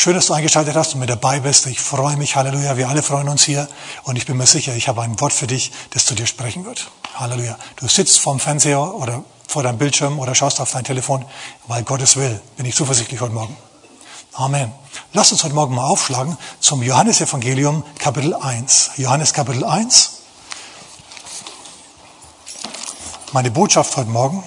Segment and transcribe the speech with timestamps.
[0.00, 1.66] Schön, dass du eingeschaltet hast und mit dabei bist.
[1.66, 2.76] Ich freue mich, Halleluja.
[2.76, 3.66] Wir alle freuen uns hier.
[4.04, 6.64] Und ich bin mir sicher, ich habe ein Wort für dich, das zu dir sprechen
[6.64, 6.92] wird.
[7.16, 7.58] Halleluja.
[7.74, 11.24] Du sitzt vorm Fernseher oder vor deinem Bildschirm oder schaust auf dein Telefon,
[11.66, 12.40] weil Gottes will.
[12.56, 13.56] Bin ich zuversichtlich heute Morgen.
[14.34, 14.70] Amen.
[15.14, 18.90] Lass uns heute Morgen mal aufschlagen zum Johannesevangelium Kapitel 1.
[18.98, 20.10] Johannes Kapitel 1.
[23.32, 24.44] Meine Botschaft heute Morgen,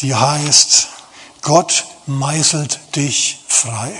[0.00, 0.88] die heißt,
[1.40, 3.92] Gott meißelt dich frei.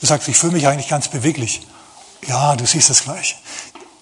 [0.00, 1.66] Du sagst, ich fühle mich eigentlich ganz beweglich.
[2.26, 3.36] Ja, du siehst es gleich.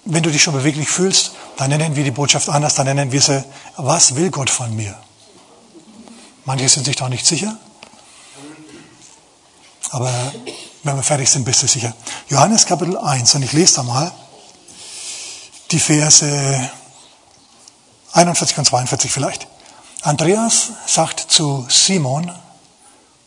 [0.04, 3.20] Wenn du dich schon beweglich fühlst, dann nennen wir die Botschaft anders, dann nennen wir
[3.20, 3.44] sie,
[3.76, 4.98] was will Gott von mir?
[6.44, 7.58] Manche sind sich da nicht sicher.
[9.90, 10.10] Aber
[10.82, 11.94] wenn wir fertig sind, bist du sicher.
[12.28, 14.12] Johannes Kapitel 1, und ich lese da mal
[15.70, 16.70] die Verse
[18.12, 19.46] 41 und 42 vielleicht.
[20.02, 22.32] Andreas sagt zu Simon,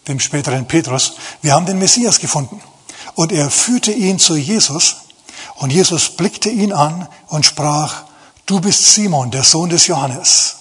[0.08, 2.62] dem späteren Petrus, wir haben den Messias gefunden.
[3.16, 4.96] Und er führte ihn zu Jesus
[5.56, 8.04] und Jesus blickte ihn an und sprach,
[8.46, 10.56] du bist Simon, der Sohn des Johannes.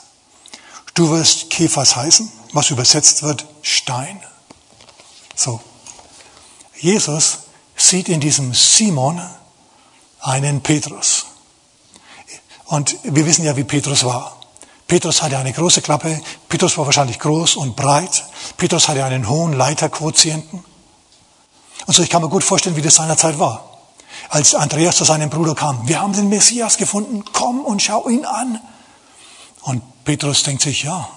[0.95, 4.21] Du wirst Kephas heißen, was übersetzt wird Stein.
[5.35, 5.61] So.
[6.79, 7.39] Jesus
[7.77, 9.23] sieht in diesem Simon
[10.21, 11.27] einen Petrus.
[12.67, 14.42] Und wir wissen ja, wie Petrus war.
[14.93, 16.21] Petrus hatte eine große Klappe.
[16.51, 18.25] Petrus war wahrscheinlich groß und breit.
[18.59, 20.63] Petrus hatte einen hohen Leiterquotienten.
[21.87, 23.65] Und so, ich kann mir gut vorstellen, wie das seinerzeit war.
[24.29, 28.27] Als Andreas zu seinem Bruder kam, wir haben den Messias gefunden, komm und schau ihn
[28.27, 28.61] an.
[29.63, 31.09] Und Petrus denkt sich, ja,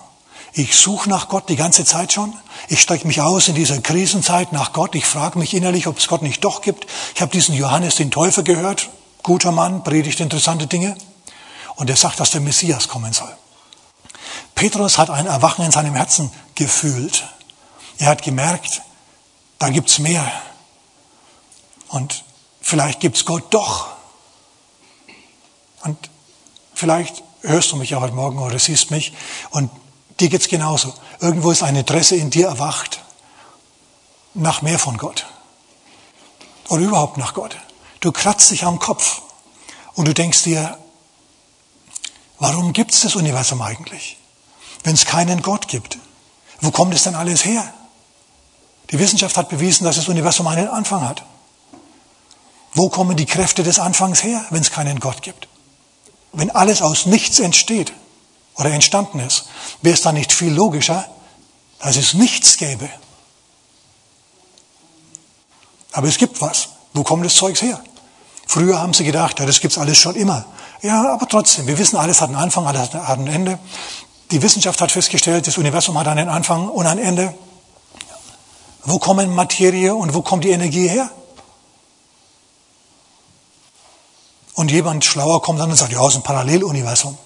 [0.53, 2.33] ich suche nach Gott die ganze Zeit schon.
[2.69, 4.95] Ich strecke mich aus in dieser Krisenzeit nach Gott.
[4.95, 6.87] Ich frage mich innerlich, ob es Gott nicht doch gibt.
[7.13, 8.89] Ich habe diesen Johannes den Täufer gehört.
[9.21, 10.95] Guter Mann, predigt interessante Dinge.
[11.75, 13.35] Und er sagt, dass der Messias kommen soll.
[14.55, 17.27] Petrus hat ein Erwachen in seinem Herzen gefühlt.
[17.97, 18.81] Er hat gemerkt,
[19.59, 20.31] da gibt's mehr.
[21.89, 22.23] Und
[22.61, 23.89] vielleicht gibt's Gott doch.
[25.83, 26.09] Und
[26.73, 29.13] vielleicht hörst du mich ja heute Morgen oder siehst mich
[29.51, 29.69] und
[30.19, 30.93] dir geht's genauso.
[31.19, 33.01] Irgendwo ist ein Interesse in dir erwacht
[34.33, 35.25] nach mehr von Gott.
[36.69, 37.57] Oder überhaupt nach Gott.
[37.99, 39.21] Du kratzt dich am Kopf
[39.93, 40.77] und du denkst dir,
[42.39, 44.17] warum gibt's das Universum eigentlich?
[44.85, 45.97] Wenn es keinen Gott gibt?
[46.61, 47.73] Wo kommt es denn alles her?
[48.91, 51.25] Die Wissenschaft hat bewiesen, dass das Universum einen Anfang hat.
[52.73, 55.47] Wo kommen die Kräfte des Anfangs her, wenn es keinen Gott gibt?
[56.33, 57.93] Wenn alles aus nichts entsteht
[58.55, 59.45] oder entstanden ist,
[59.81, 61.05] wäre es dann nicht viel logischer,
[61.79, 62.87] dass es nichts gäbe?
[65.93, 66.69] Aber es gibt was.
[66.93, 67.81] Wo kommt das Zeugs her?
[68.45, 70.45] Früher haben sie gedacht, ja, das gibt's alles schon immer.
[70.81, 73.57] Ja, aber trotzdem, wir wissen, alles hat einen Anfang, alles hat ein Ende.
[74.31, 77.33] Die Wissenschaft hat festgestellt, das Universum hat einen Anfang und ein Ende.
[78.83, 81.09] Wo kommen Materie und wo kommt die Energie her?
[84.53, 87.17] Und jemand schlauer kommt dann und sagt, ja, aus dem Paralleluniversum.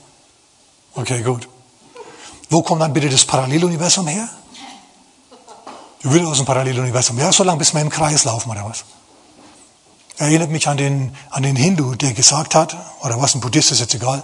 [0.96, 1.48] Okay, gut.
[2.50, 4.28] Wo kommt dann bitte das Paralleluniversum her?
[6.02, 7.20] Du willst aus dem Paralleluniversum.
[7.20, 8.84] Ja, so lange bis wir im Kreis laufen oder was?
[10.18, 13.80] Erinnert mich an den, an den Hindu, der gesagt hat, oder was, ein Buddhist ist
[13.80, 14.24] jetzt egal,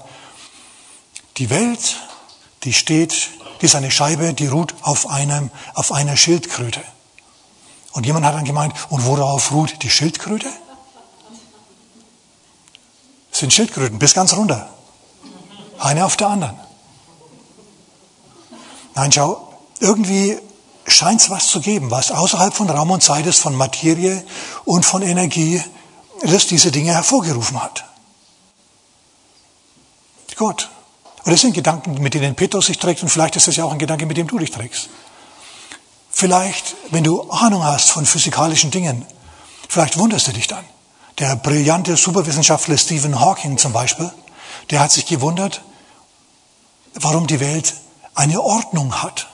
[1.37, 1.97] die Welt
[2.65, 3.29] die steht,
[3.61, 6.81] die ist eine Scheibe, die ruht auf, einem, auf einer Schildkröte.
[7.93, 10.47] Und jemand hat dann gemeint, und worauf ruht die Schildkröte?
[13.31, 14.69] Das sind Schildkröten, bis ganz runter.
[15.79, 16.59] Eine auf der anderen.
[18.95, 20.37] Nein, schau, irgendwie
[20.87, 24.25] scheint es was zu geben, was außerhalb von Raum und Zeit ist, von Materie
[24.65, 25.61] und von Energie,
[26.21, 27.85] das diese Dinge hervorgerufen hat.
[30.35, 30.69] Gott.
[31.25, 33.71] Und das sind Gedanken, mit denen Petrus sich trägt und vielleicht ist das ja auch
[33.71, 34.89] ein Gedanke, mit dem du dich trägst.
[36.11, 39.05] Vielleicht, wenn du Ahnung hast von physikalischen Dingen,
[39.67, 40.63] vielleicht wunderst du dich dann.
[41.17, 44.11] Der brillante Superwissenschaftler Stephen Hawking zum Beispiel,
[44.69, 45.61] der hat sich gewundert,
[46.93, 47.73] warum die Welt
[48.13, 49.27] eine Ordnung hat.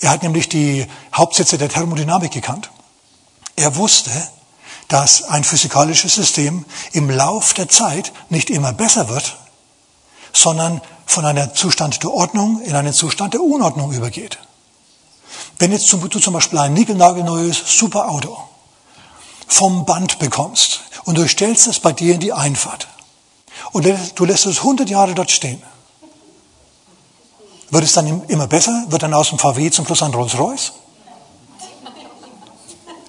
[0.00, 2.70] Er hat nämlich die Hauptsätze der Thermodynamik gekannt.
[3.54, 4.10] Er wusste,
[4.88, 9.36] dass ein physikalisches System im Lauf der Zeit nicht immer besser wird,
[10.32, 14.38] sondern von einem Zustand der Ordnung in einen Zustand der Unordnung übergeht.
[15.58, 18.36] Wenn jetzt du zum Beispiel ein niegelnagelneues Superauto
[19.46, 22.88] vom Band bekommst und du stellst es bei dir in die Einfahrt
[23.72, 23.86] und
[24.16, 25.62] du lässt es 100 Jahre dort stehen,
[27.70, 28.84] wird es dann immer besser?
[28.88, 30.72] Wird dann aus dem VW zum Schluss ein Rolls-Royce?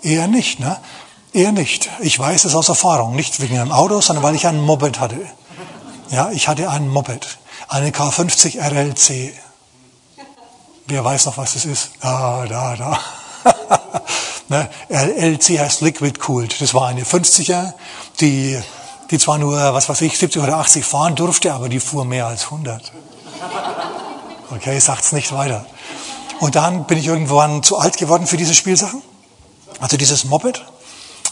[0.01, 0.79] Eher nicht, ne?
[1.33, 1.89] Eher nicht.
[1.99, 5.19] Ich weiß es aus Erfahrung, nicht wegen einem Auto, sondern weil ich ein Moped hatte.
[6.09, 9.33] Ja, ich hatte ein Moped, eine K50 RLC.
[10.87, 11.91] Wer weiß noch, was das ist?
[11.99, 12.99] Da, da, da.
[14.47, 14.69] ne?
[14.89, 16.61] LC heißt Liquid Cooled.
[16.61, 17.73] Das war eine 50er,
[18.21, 18.57] die,
[19.11, 22.27] die zwar nur, was weiß ich, 70 oder 80 fahren durfte, aber die fuhr mehr
[22.27, 22.93] als 100.
[24.51, 25.65] Okay, sagt's nicht weiter.
[26.39, 29.01] Und dann bin ich irgendwann zu alt geworden für diese Spielsachen.
[29.79, 30.63] Also dieses Moped,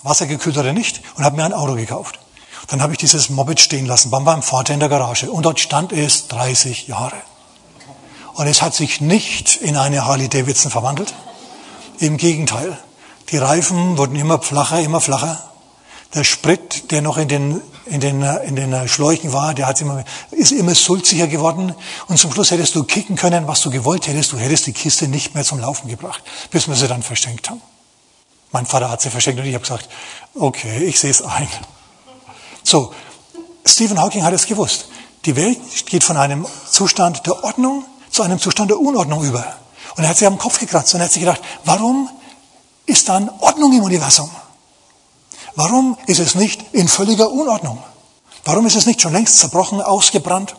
[0.03, 2.19] wassergekühlt oder nicht, und habe mir ein Auto gekauft.
[2.67, 5.29] Dann habe ich dieses Moped stehen lassen bei meinem Vater in der Garage.
[5.29, 7.15] Und dort stand es 30 Jahre.
[8.33, 11.13] Und es hat sich nicht in eine Harley Davidson verwandelt.
[11.99, 12.77] Im Gegenteil.
[13.29, 15.41] Die Reifen wurden immer flacher, immer flacher.
[16.13, 20.03] Der Sprit, der noch in den, in den, in den Schläuchen war, der hat immer,
[20.31, 21.73] ist immer sulziger geworden.
[22.07, 24.33] Und zum Schluss hättest du kicken können, was du gewollt hättest.
[24.33, 26.21] Du hättest die Kiste nicht mehr zum Laufen gebracht,
[26.51, 27.61] bis wir sie dann verschenkt haben.
[28.51, 29.89] Mein Vater hat sie verschenkt und ich habe gesagt,
[30.33, 31.47] okay, ich sehe es ein.
[32.65, 32.91] So,
[33.63, 34.87] Stephen Hawking hat es gewusst.
[35.25, 39.45] Die Welt geht von einem Zustand der Ordnung zu einem Zustand der Unordnung über.
[39.95, 42.09] Und er hat sich am Kopf gekratzt und er hat sich gedacht, warum
[42.85, 44.29] ist dann Ordnung im Universum?
[45.55, 47.81] Warum ist es nicht in völliger Unordnung?
[48.43, 50.55] Warum ist es nicht schon längst zerbrochen, ausgebrannt?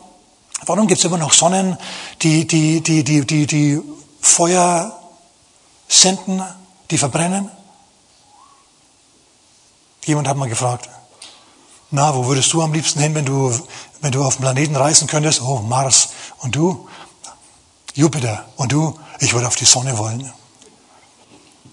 [0.64, 1.76] Warum gibt es immer noch Sonnen,
[2.23, 3.82] die, die, die, die, die, die
[4.20, 4.99] Feuer
[5.88, 6.43] senden,
[6.91, 7.50] die verbrennen?
[10.05, 10.88] Jemand hat mal gefragt,
[11.96, 13.58] na, wo würdest du am liebsten hin, wenn du,
[14.02, 15.40] wenn du auf dem Planeten reisen könntest?
[15.40, 16.10] Oh, Mars.
[16.40, 16.87] Und du?
[17.94, 18.44] Jupiter.
[18.56, 18.98] Und du?
[19.19, 20.31] Ich würde auf die Sonne wollen.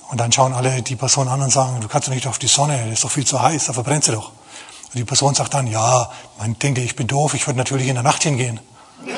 [0.09, 2.47] Und dann schauen alle die Person an und sagen, du kannst doch nicht auf die
[2.47, 4.29] Sonne, das ist doch viel zu heiß, da verbrennt sie doch.
[4.29, 7.95] Und die Person sagt dann, ja, man denkt, ich bin doof, ich würde natürlich in
[7.95, 8.61] der Nacht hingehen.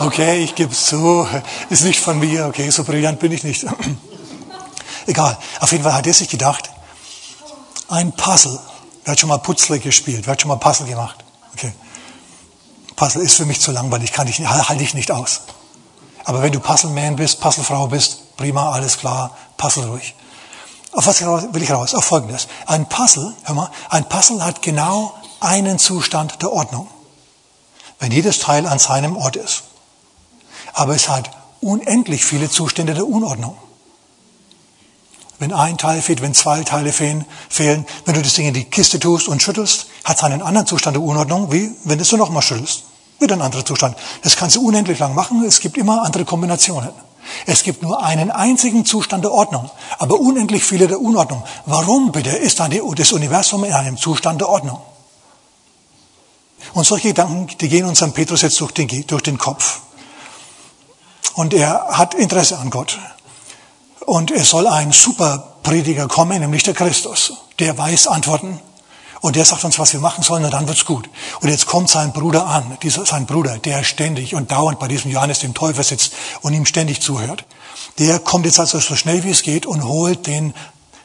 [0.00, 1.26] Okay, ich gebe es zu,
[1.70, 3.66] ist nicht von mir, okay, so brillant bin ich nicht.
[5.08, 5.38] Egal.
[5.60, 6.70] Auf jeden Fall hat er sich gedacht,
[7.88, 8.58] ein Puzzle.
[9.04, 10.26] Wer hat schon mal Putzle gespielt?
[10.26, 11.24] Wer hat schon mal Puzzle gemacht?
[11.54, 11.72] Okay.
[12.94, 15.40] Puzzle ist für mich zu langweilig, kann ich, halte ich nicht aus.
[16.24, 20.14] Aber wenn du Puzzle-Man bist, Puzzlefrau bist, prima, alles klar, puzzle ruhig.
[20.92, 21.94] Auf was will ich raus?
[21.94, 22.46] Auf Folgendes.
[22.66, 26.86] Ein Puzzle, hör mal, ein Puzzle hat genau einen Zustand der Ordnung.
[27.98, 29.62] Wenn jedes Teil an seinem Ort ist.
[30.74, 31.30] Aber es hat
[31.62, 33.56] unendlich viele Zustände der Unordnung.
[35.38, 38.64] Wenn ein Teil fehlt, wenn zwei Teile fehlen, fehlen, wenn du das Ding in die
[38.64, 42.12] Kiste tust und schüttelst, hat es einen anderen Zustand der Unordnung, wie wenn du es
[42.12, 42.84] nochmal schüttelst.
[43.20, 43.96] Wieder ein anderer Zustand.
[44.22, 45.44] Das kannst du unendlich lang machen.
[45.44, 46.90] Es gibt immer andere Kombinationen.
[47.46, 51.44] Es gibt nur einen einzigen Zustand der Ordnung, aber unendlich viele der Unordnung.
[51.66, 54.80] Warum bitte ist dann das Universum in einem Zustand der Ordnung?
[56.74, 59.80] Und solche Gedanken, die gehen unserem Petrus jetzt durch den, durch den Kopf.
[61.34, 62.98] Und er hat Interesse an Gott.
[64.08, 67.34] Und es soll ein Superprediger kommen, nämlich der Christus.
[67.58, 68.58] Der weiß Antworten.
[69.20, 71.10] Und der sagt uns, was wir machen sollen, und dann wird's gut.
[71.42, 75.10] Und jetzt kommt sein Bruder an, dieser, sein Bruder, der ständig und dauernd bei diesem
[75.10, 77.44] Johannes dem Täufer sitzt und ihm ständig zuhört.
[77.98, 80.54] Der kommt jetzt also so schnell wie es geht und holt den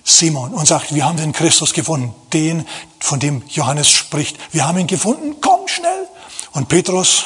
[0.05, 2.65] Simon und sagt, wir haben den Christus gefunden, den,
[3.01, 4.37] von dem Johannes spricht.
[4.53, 6.07] Wir haben ihn gefunden, komm schnell.
[6.53, 7.25] Und Petrus,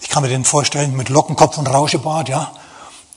[0.00, 2.52] ich kann mir den vorstellen, mit Lockenkopf und Rauschebart, ja,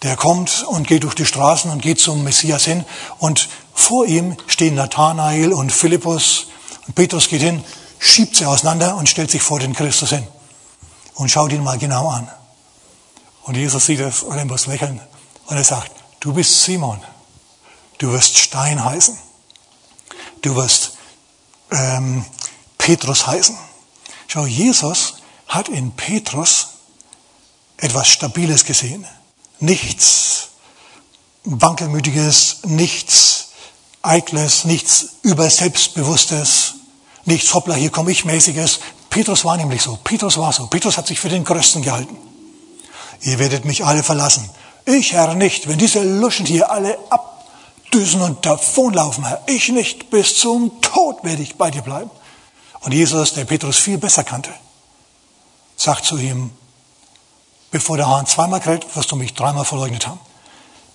[0.03, 2.85] der kommt und geht durch die Straßen und geht zum Messias hin.
[3.17, 6.47] Und vor ihm stehen Nathanael und Philippus.
[6.87, 7.63] Und Petrus geht hin,
[7.99, 10.25] schiebt sie auseinander und stellt sich vor den Christus hin.
[11.15, 12.29] Und schaut ihn mal genau an.
[13.43, 15.01] Und Jesus sieht es und er muss lächeln.
[15.47, 15.91] Und er sagt,
[16.21, 17.01] du bist Simon.
[17.97, 19.17] Du wirst Stein heißen.
[20.41, 20.93] Du wirst
[21.71, 22.23] ähm,
[22.77, 23.57] Petrus heißen.
[24.27, 25.15] Schau, Jesus
[25.47, 26.67] hat in Petrus
[27.77, 29.05] etwas Stabiles gesehen
[29.59, 30.49] nichts
[31.43, 33.49] Wankelmütiges, nichts
[34.01, 36.75] Eitles, nichts Überselbstbewusstes,
[37.25, 38.79] nichts Hoppla, hier komme ich mäßiges.
[39.09, 39.97] Petrus war nämlich so.
[40.03, 40.67] Petrus war so.
[40.67, 42.15] Petrus hat sich für den Größten gehalten.
[43.21, 44.49] Ihr werdet mich alle verlassen.
[44.85, 45.67] Ich, Herr, nicht.
[45.67, 50.09] Wenn diese Luschen hier alle abdüsen und davonlaufen, Herr, ich nicht.
[50.09, 52.11] Bis zum Tod werde ich bei dir bleiben.
[52.81, 54.51] Und Jesus, der Petrus viel besser kannte,
[55.75, 56.51] sagt zu ihm,
[57.71, 60.19] Bevor der Hahn zweimal kräht, wirst du mich dreimal verleugnet haben.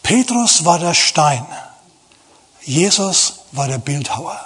[0.03, 1.47] Petrus war der Stein.
[2.63, 4.39] Jesus war der Bildhauer.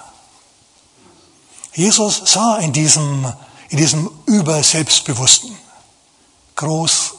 [1.72, 3.32] Jesus sah in diesem,
[3.68, 5.56] in diesem Überselbstbewussten
[6.56, 7.14] groß,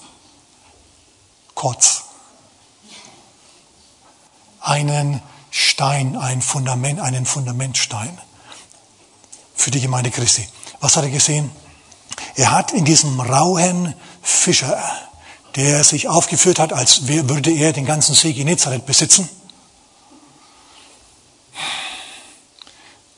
[1.56, 2.04] kurz
[4.60, 8.20] einen Stein, ein Fundament, einen Fundamentstein
[9.56, 10.48] für die Gemeinde Christi.
[10.80, 11.52] Was hat er gesehen?
[12.36, 14.82] Er hat in diesem rauen Fischer,
[15.56, 19.30] der sich aufgeführt hat, als würde er den ganzen See Genezareth besitzen,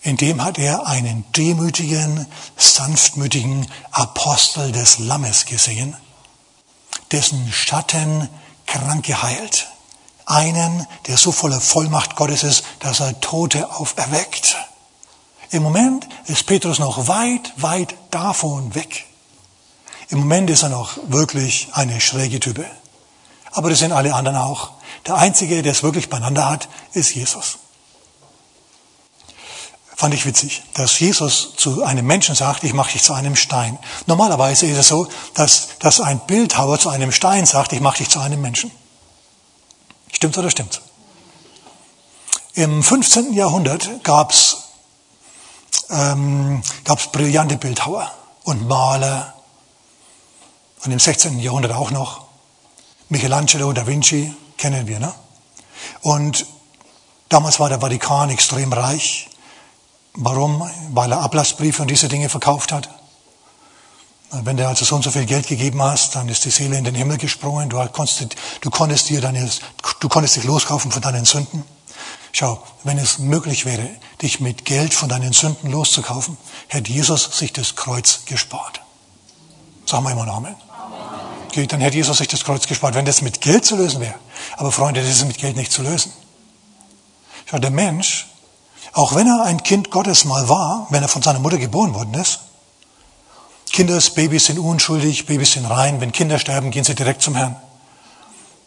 [0.04, 2.26] in dem hat er einen demütigen,
[2.58, 5.96] sanftmütigen Apostel des Lammes gesehen,
[7.12, 8.28] dessen Schatten
[8.66, 9.68] Kranke heilt.
[10.26, 14.58] Einen, der so voller Vollmacht Gottes ist, dass er Tote auferweckt.
[15.52, 19.06] Im Moment ist Petrus noch weit, weit davon weg.
[20.12, 22.66] Im Moment ist er noch wirklich eine schräge Type.
[23.52, 24.72] Aber das sind alle anderen auch.
[25.08, 27.58] Der Einzige, der es wirklich beieinander hat, ist Jesus.
[29.96, 33.78] Fand ich witzig, dass Jesus zu einem Menschen sagt, ich mache dich zu einem Stein.
[34.06, 38.10] Normalerweise ist es so, dass, dass ein Bildhauer zu einem Stein sagt, ich mache dich
[38.10, 38.72] zu einem Menschen.
[40.12, 40.82] Stimmt oder stimmt?
[42.54, 43.34] Im 15.
[43.34, 44.58] Jahrhundert gab es
[45.90, 48.12] ähm, gab's brillante Bildhauer
[48.44, 49.36] und Maler.
[50.84, 51.40] Und im 16.
[51.40, 52.26] Jahrhundert auch noch.
[53.10, 55.14] Michelangelo, Da Vinci, kennen wir, ne?
[56.02, 56.46] Und
[57.30, 59.30] damals war der Vatikan extrem reich.
[60.14, 60.70] Warum?
[60.90, 62.90] Weil er Ablassbriefe und diese Dinge verkauft hat.
[64.32, 66.86] Wenn du also so und so viel Geld gegeben hast, dann ist die Seele in
[66.86, 67.70] den Himmel gesprungen.
[67.70, 69.50] Du konntest, du konntest dir deine,
[70.00, 71.66] du konntest dich loskaufen von deinen Sünden.
[72.32, 73.90] Schau, wenn es möglich wäre,
[74.22, 76.38] dich mit Geld von deinen Sünden loszukaufen,
[76.70, 78.82] hätte Jesus sich das Kreuz gespart.
[79.86, 80.56] Sagen wir immer Amen.
[81.52, 84.16] Okay, dann hätte Jesus sich das Kreuz gespart, wenn das mit Geld zu lösen wäre.
[84.56, 86.14] Aber Freunde, das ist mit Geld nicht zu lösen.
[87.46, 88.28] Schau, der Mensch,
[88.94, 92.14] auch wenn er ein Kind Gottes mal war, wenn er von seiner Mutter geboren worden
[92.14, 92.40] ist,
[93.74, 96.00] Kinder, Babys sind unschuldig, Babys sind rein.
[96.00, 97.58] Wenn Kinder sterben, gehen sie direkt zum Herrn.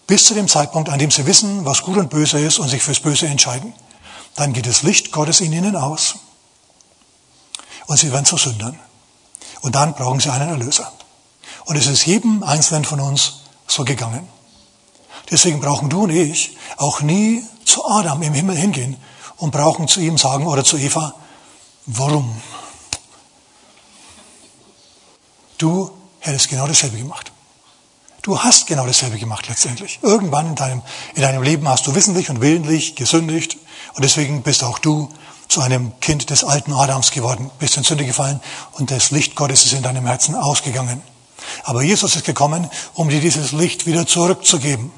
[0.06, 2.82] Bis zu dem Zeitpunkt, an dem sie wissen, was gut und böse ist und sich
[2.82, 3.72] fürs Böse entscheiden.
[4.34, 6.16] Dann geht das Licht Gottes in ihnen aus.
[7.86, 8.78] Und sie werden zu Sündern.
[9.62, 10.92] Und dann brauchen sie einen Erlöser.
[11.64, 14.28] Und es ist jedem Einzelnen von uns so gegangen.
[15.30, 18.96] Deswegen brauchen du und ich auch nie zu Adam im Himmel hingehen
[19.36, 21.14] und brauchen zu ihm sagen oder zu Eva,
[21.86, 22.40] warum?
[25.58, 25.90] Du
[26.20, 27.32] hättest genau dasselbe gemacht.
[28.22, 29.98] Du hast genau dasselbe gemacht letztendlich.
[30.02, 30.82] Irgendwann in deinem,
[31.14, 33.58] in deinem Leben hast du wissentlich und willentlich gesündigt
[33.94, 35.10] und deswegen bist auch du
[35.48, 38.40] zu einem Kind des alten Adams geworden, bist in Sünde gefallen
[38.72, 41.02] und das Licht Gottes ist in deinem Herzen ausgegangen.
[41.62, 44.92] Aber Jesus ist gekommen, um dir dieses Licht wieder zurückzugeben.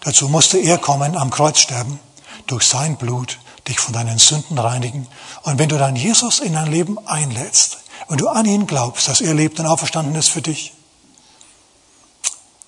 [0.00, 1.98] Dazu musste er kommen, am Kreuz sterben,
[2.46, 5.06] durch sein Blut dich von deinen Sünden reinigen.
[5.42, 9.20] Und wenn du dann Jesus in dein Leben einlädst, und du an ihn glaubst, dass
[9.20, 10.72] er lebt und auferstanden ist für dich,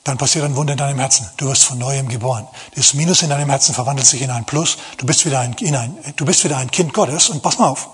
[0.04, 1.28] dann passiert ein Wunder in deinem Herzen.
[1.37, 2.47] Du wirst von neuem geboren.
[2.75, 4.78] Das Minus in deinem Herzen verwandelt sich in ein Plus.
[4.97, 7.88] Du bist wieder ein, ein, du bist wieder ein Kind Gottes und pass mal auf.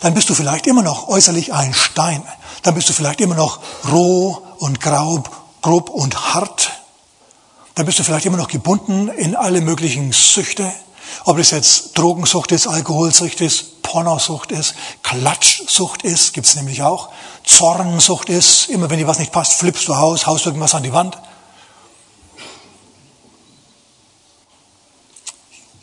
[0.00, 2.22] Dann bist du vielleicht immer noch äußerlich ein Stein.
[2.62, 5.30] Dann bist du vielleicht immer noch roh und graub,
[5.62, 6.70] grob und hart.
[7.74, 10.70] Dann bist du vielleicht immer noch gebunden in alle möglichen Süchte.
[11.24, 17.08] Ob es jetzt Drogensucht ist, Alkoholsucht ist, Pornosucht ist, Klatschsucht ist, gibt's nämlich auch,
[17.44, 20.92] Zornsucht ist, immer wenn dir was nicht passt, flippst du aus, haust irgendwas an die
[20.92, 21.16] Wand.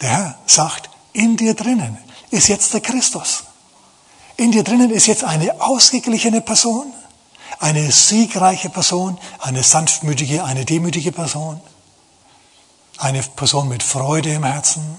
[0.01, 1.97] Der Herr sagt, in dir drinnen
[2.29, 3.44] ist jetzt der Christus.
[4.37, 6.93] In dir drinnen ist jetzt eine ausgeglichene Person,
[7.59, 11.61] eine siegreiche Person, eine sanftmütige, eine demütige Person,
[12.97, 14.97] eine Person mit Freude im Herzen,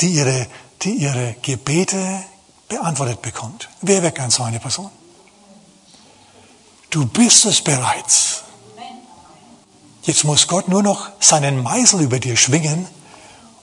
[0.00, 0.46] die ihre,
[0.82, 2.22] die ihre Gebete
[2.68, 3.68] beantwortet bekommt.
[3.80, 4.90] Wer wäre gern so eine Person?
[6.90, 8.42] Du bist es bereits.
[10.02, 12.86] Jetzt muss Gott nur noch seinen Meißel über dir schwingen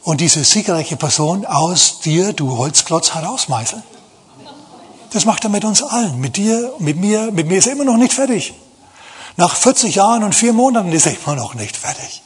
[0.03, 3.83] und diese siegreiche Person aus dir, du Holzklotz, herausmeißeln.
[5.11, 6.19] Das macht er mit uns allen.
[6.19, 8.53] Mit dir, mit mir, mit mir ist er immer noch nicht fertig.
[9.37, 12.23] Nach 40 Jahren und vier Monaten ist er immer noch nicht fertig.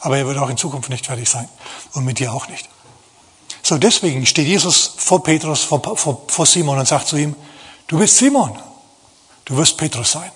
[0.00, 1.48] Aber er wird auch in Zukunft nicht fertig sein.
[1.92, 2.68] Und mit dir auch nicht.
[3.62, 7.34] So, deswegen steht Jesus vor Petrus, vor, vor, vor Simon und sagt zu ihm,
[7.86, 8.58] du bist Simon.
[9.44, 10.30] Du wirst Petrus sein.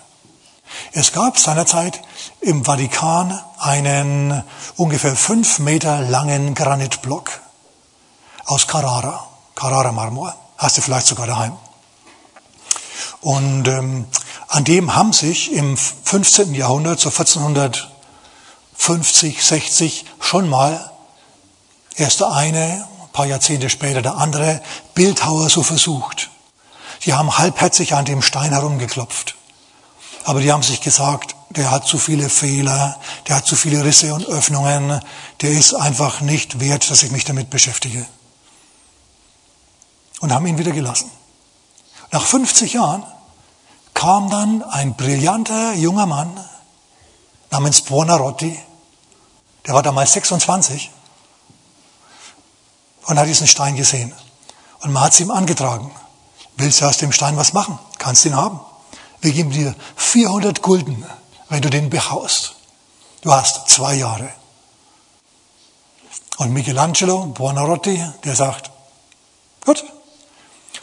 [0.92, 2.00] Es gab seinerzeit
[2.40, 4.42] im Vatikan einen
[4.76, 7.40] ungefähr fünf Meter langen Granitblock
[8.44, 9.27] aus Carrara,
[9.58, 10.34] Carrara-Marmor.
[10.56, 11.56] Hast du vielleicht sogar daheim.
[13.20, 14.06] Und ähm,
[14.48, 16.54] an dem haben sich im 15.
[16.54, 17.90] Jahrhundert, so 1400
[18.78, 20.90] 50, 60 schon mal,
[21.96, 24.62] erst der eine, ein paar Jahrzehnte später der andere,
[24.94, 26.30] Bildhauer so versucht.
[27.04, 29.34] Die haben halbherzig an dem Stein herumgeklopft.
[30.24, 34.14] Aber die haben sich gesagt, der hat zu viele Fehler, der hat zu viele Risse
[34.14, 35.00] und Öffnungen,
[35.40, 38.06] der ist einfach nicht wert, dass ich mich damit beschäftige.
[40.20, 41.10] Und haben ihn wieder gelassen.
[42.10, 43.04] Nach 50 Jahren
[43.94, 46.38] kam dann ein brillanter junger Mann
[47.50, 48.58] namens Buonarroti,
[49.66, 50.90] der war damals 26
[53.06, 54.14] und hat diesen Stein gesehen.
[54.80, 55.90] Und man hat es ihm angetragen.
[56.56, 57.78] Willst du aus dem Stein was machen?
[57.98, 58.60] Kannst ihn haben.
[59.20, 61.04] Wir geben dir 400 Gulden,
[61.48, 62.54] wenn du den behaust.
[63.22, 64.28] Du hast zwei Jahre.
[66.36, 68.70] Und Michelangelo Buonarroti, der sagt,
[69.64, 69.84] gut.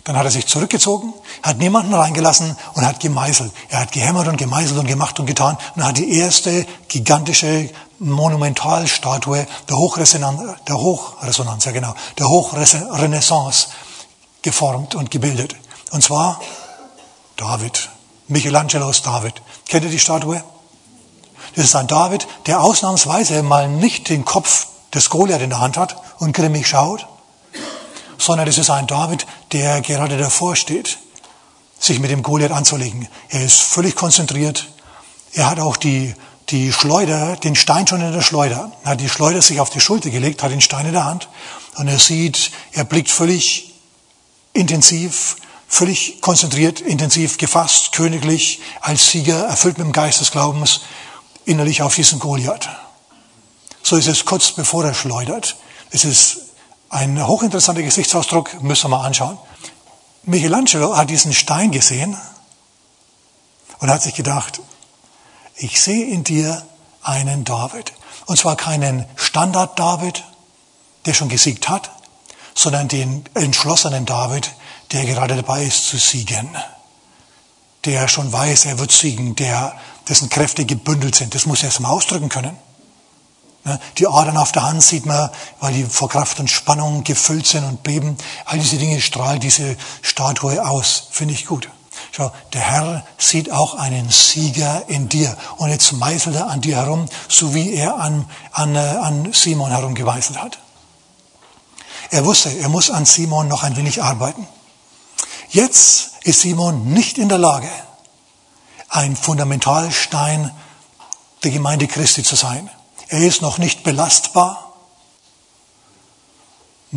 [0.05, 3.51] Dann hat er sich zurückgezogen, hat niemanden reingelassen und hat gemeißelt.
[3.69, 9.47] Er hat gehämmert und gemeißelt und gemacht und getan und hat die erste gigantische Monumentalstatue
[9.67, 13.67] der Hochresonanz, der Hochresonanz, ja genau, der Hochrenaissance
[14.43, 15.55] geformt und gebildet.
[15.89, 16.39] Und zwar
[17.35, 17.89] David,
[18.27, 19.41] Michelangelos David.
[19.67, 20.43] Kennt ihr die Statue?
[21.55, 25.77] Das ist ein David, der ausnahmsweise mal nicht den Kopf des Goliath in der Hand
[25.77, 27.07] hat und grimmig schaut,
[28.17, 30.97] sondern es ist ein David, der gerade davor steht,
[31.79, 33.07] sich mit dem Goliath anzulegen.
[33.29, 34.67] Er ist völlig konzentriert.
[35.33, 36.13] Er hat auch die,
[36.49, 38.71] die Schleuder, den Stein schon in der Schleuder.
[38.83, 41.29] Er hat die Schleuder sich auf die Schulter gelegt, hat den Stein in der Hand
[41.75, 43.73] und er sieht, er blickt völlig
[44.53, 45.35] intensiv,
[45.67, 50.81] völlig konzentriert, intensiv gefasst, königlich, als Sieger, erfüllt mit dem Geist des Glaubens,
[51.45, 52.69] innerlich auf diesen Goliath.
[53.83, 55.57] So ist es kurz bevor er schleudert.
[55.91, 56.37] Es ist
[56.89, 59.37] ein hochinteressanter Gesichtsausdruck, müssen wir mal anschauen.
[60.23, 62.17] Michelangelo hat diesen Stein gesehen
[63.79, 64.61] und hat sich gedacht,
[65.55, 66.65] ich sehe in dir
[67.03, 67.93] einen David.
[68.25, 70.23] Und zwar keinen Standard-David,
[71.05, 71.91] der schon gesiegt hat,
[72.55, 74.51] sondern den entschlossenen David,
[74.91, 76.49] der gerade dabei ist zu siegen.
[77.85, 79.77] Der schon weiß, er wird siegen, der,
[80.09, 81.35] dessen Kräfte gebündelt sind.
[81.35, 82.57] Das muss er erst mal ausdrücken können.
[83.97, 85.29] Die Adern auf der Hand sieht man,
[85.59, 88.15] weil die vor Kraft und Spannung gefüllt sind und beben.
[88.45, 91.07] All diese Dinge strahlt diese Statue aus.
[91.09, 91.69] Finde ich gut.
[92.11, 95.35] Schau, der Herr sieht auch einen Sieger in dir.
[95.57, 99.71] Und jetzt meißelt er an dir herum, so wie er an, an, äh, an Simon
[99.71, 100.59] herumgemeißelt hat.
[102.11, 104.47] Er wusste, er muss an Simon noch ein wenig arbeiten.
[105.49, 107.69] Jetzt ist Simon nicht in der Lage,
[108.89, 110.51] ein Fundamentalstein
[111.43, 112.69] der Gemeinde Christi zu sein.
[113.07, 114.65] Er ist noch nicht belastbar.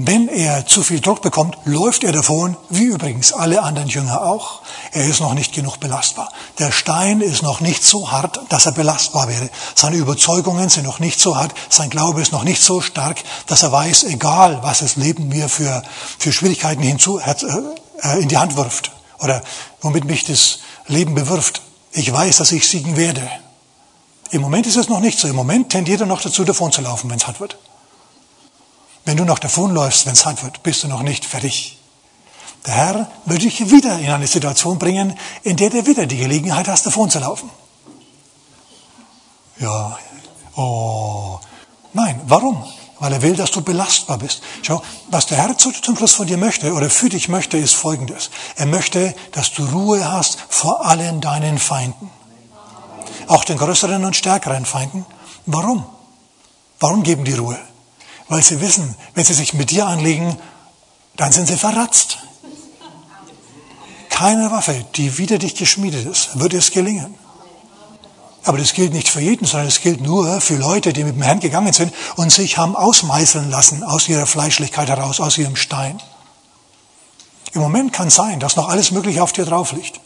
[0.01, 4.63] Wenn er zu viel Druck bekommt, läuft er davon, wie übrigens alle anderen Jünger auch.
[4.93, 6.31] Er ist noch nicht genug belastbar.
[6.61, 9.51] Der Stein ist noch nicht so hart, dass er belastbar wäre.
[9.75, 11.53] Seine Überzeugungen sind noch nicht so hart.
[11.69, 13.17] Sein Glaube ist noch nicht so stark,
[13.49, 15.83] dass er weiß, egal was das Leben mir für,
[16.19, 17.35] für Schwierigkeiten hinzu, äh,
[18.03, 19.43] äh, in die Hand wirft oder
[19.81, 21.63] womit mich das Leben bewirft.
[21.91, 23.29] Ich weiß, dass ich siegen werde.
[24.31, 25.29] Im Moment ist es noch nicht so.
[25.29, 27.57] Im Moment tendiert er noch dazu, davon zu laufen, wenn es hart wird.
[29.05, 31.79] Wenn du noch davonläufst, wenn es hart wird, bist du noch nicht fertig.
[32.67, 36.69] Der Herr wird dich wieder in eine Situation bringen, in der du wieder die Gelegenheit
[36.69, 37.49] hast, davon zu laufen.
[39.59, 39.99] Ja,
[40.57, 41.39] oh,
[41.95, 42.63] nein, warum?
[43.01, 44.43] Weil er will, dass du belastbar bist.
[44.63, 48.31] Schau, was der Herr zum Schluss von dir möchte oder für dich möchte, ist Folgendes.
[48.57, 52.11] Er möchte, dass du Ruhe hast vor allen deinen Feinden
[53.29, 55.07] auch den größeren und stärkeren Feinden.
[55.47, 55.85] Warum?
[56.81, 57.59] Warum geben die Ruhe?
[58.29, 60.37] Weil sie wissen, wenn sie sich mit dir anlegen,
[61.17, 62.19] dann sind sie verratzt.
[64.09, 67.15] Keine Waffe, die wider dich geschmiedet ist, wird es gelingen.
[68.45, 71.23] Aber das gilt nicht für jeden, sondern es gilt nur für Leute, die mit dem
[71.23, 76.01] Herrn gegangen sind und sich haben ausmeißeln lassen aus ihrer Fleischlichkeit heraus, aus ihrem Stein.
[77.53, 80.01] Im Moment kann es sein, dass noch alles Mögliche auf dir drauf liegt.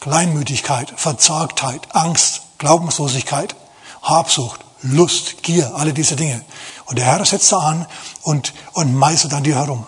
[0.00, 3.54] Kleinmütigkeit, Verzagtheit, Angst, Glaubenslosigkeit,
[4.02, 6.42] Habsucht, Lust, Gier, alle diese Dinge.
[6.86, 7.86] Und der Herr setzt da an
[8.22, 9.86] und, und meißelt an dir herum.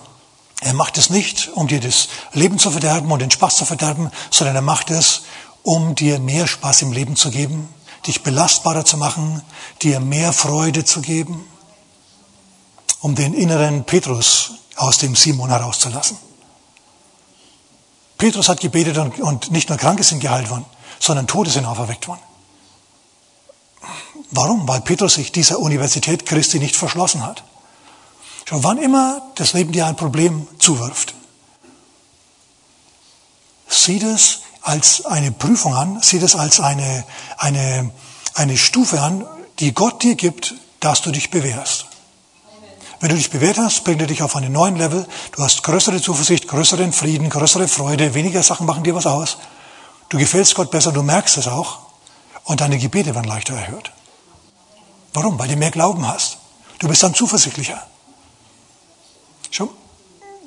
[0.60, 4.10] Er macht es nicht, um dir das Leben zu verderben und den Spaß zu verderben,
[4.30, 5.22] sondern er macht es,
[5.62, 7.68] um dir mehr Spaß im Leben zu geben,
[8.06, 9.42] dich belastbarer zu machen,
[9.80, 11.44] dir mehr Freude zu geben,
[13.00, 16.16] um den inneren Petrus aus dem Simon herauszulassen.
[18.22, 20.64] Petrus hat gebetet und, und nicht nur Kranke sind geheilt worden,
[21.00, 22.20] sondern Tote sind auferweckt worden.
[24.30, 24.68] Warum?
[24.68, 27.42] Weil Petrus sich dieser Universität Christi nicht verschlossen hat.
[28.44, 31.16] Schau, wann immer das Leben dir ein Problem zuwirft,
[33.66, 37.04] sieh das als eine Prüfung an, sieh das als eine,
[37.38, 37.90] eine,
[38.34, 39.26] eine Stufe an,
[39.58, 41.86] die Gott dir gibt, dass du dich bewährst.
[43.02, 45.04] Wenn du dich bewährt hast, bringt er dich auf einen neuen Level.
[45.32, 49.38] Du hast größere Zuversicht, größeren Frieden, größere Freude, weniger Sachen machen dir was aus.
[50.08, 51.80] Du gefällst Gott besser, du merkst es auch.
[52.44, 53.90] Und deine Gebete werden leichter erhört.
[55.14, 55.36] Warum?
[55.36, 56.38] Weil du mehr Glauben hast.
[56.78, 57.84] Du bist dann zuversichtlicher.
[59.50, 59.70] Schon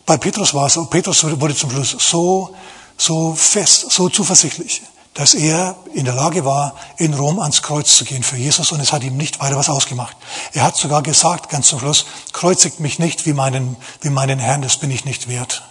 [0.05, 2.55] bei Petrus war es so, Petrus wurde zum Schluss so,
[2.97, 4.81] so fest, so zuversichtlich
[5.15, 8.81] dass er in der Lage war, in Rom ans Kreuz zu gehen für Jesus und
[8.81, 10.15] es hat ihm nicht weiter was ausgemacht.
[10.51, 14.61] Er hat sogar gesagt, ganz zum Schluss, kreuzigt mich nicht wie meinen, wie meinen Herrn,
[14.61, 15.63] das bin ich nicht wert.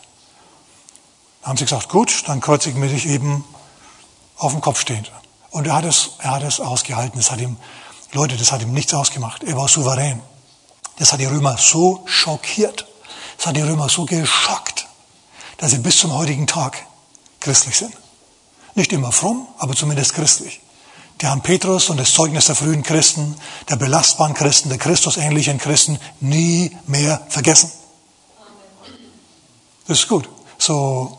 [1.42, 3.44] Da haben sie gesagt, gut, dann kreuzigen wir dich eben
[4.38, 5.12] auf dem Kopf stehend.
[5.50, 7.20] Und er hat es, er hat es ausgehalten.
[7.20, 7.58] Das hat ihm,
[8.12, 9.44] Leute, das hat ihm nichts ausgemacht.
[9.44, 10.22] Er war souverän.
[10.98, 12.86] Das hat die Römer so schockiert.
[13.36, 14.86] Das hat die Römer so geschockt,
[15.58, 16.86] dass sie bis zum heutigen Tag
[17.40, 17.94] christlich sind.
[18.74, 20.60] Nicht immer fromm, aber zumindest christlich.
[21.20, 23.36] Die haben Petrus und das Zeugnis der frühen Christen,
[23.68, 27.70] der belastbaren Christen, der Christusähnlichen Christen nie mehr vergessen.
[29.86, 30.28] Das ist gut.
[30.58, 31.18] So,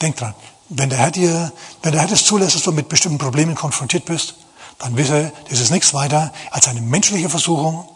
[0.00, 0.34] denk dran.
[0.68, 1.52] Wenn der Herr dir,
[1.82, 4.34] wenn der Herr das zulässt, dass du mit bestimmten Problemen konfrontiert bist,
[4.78, 7.88] dann wisse, das ist nichts weiter als eine menschliche Versuchung.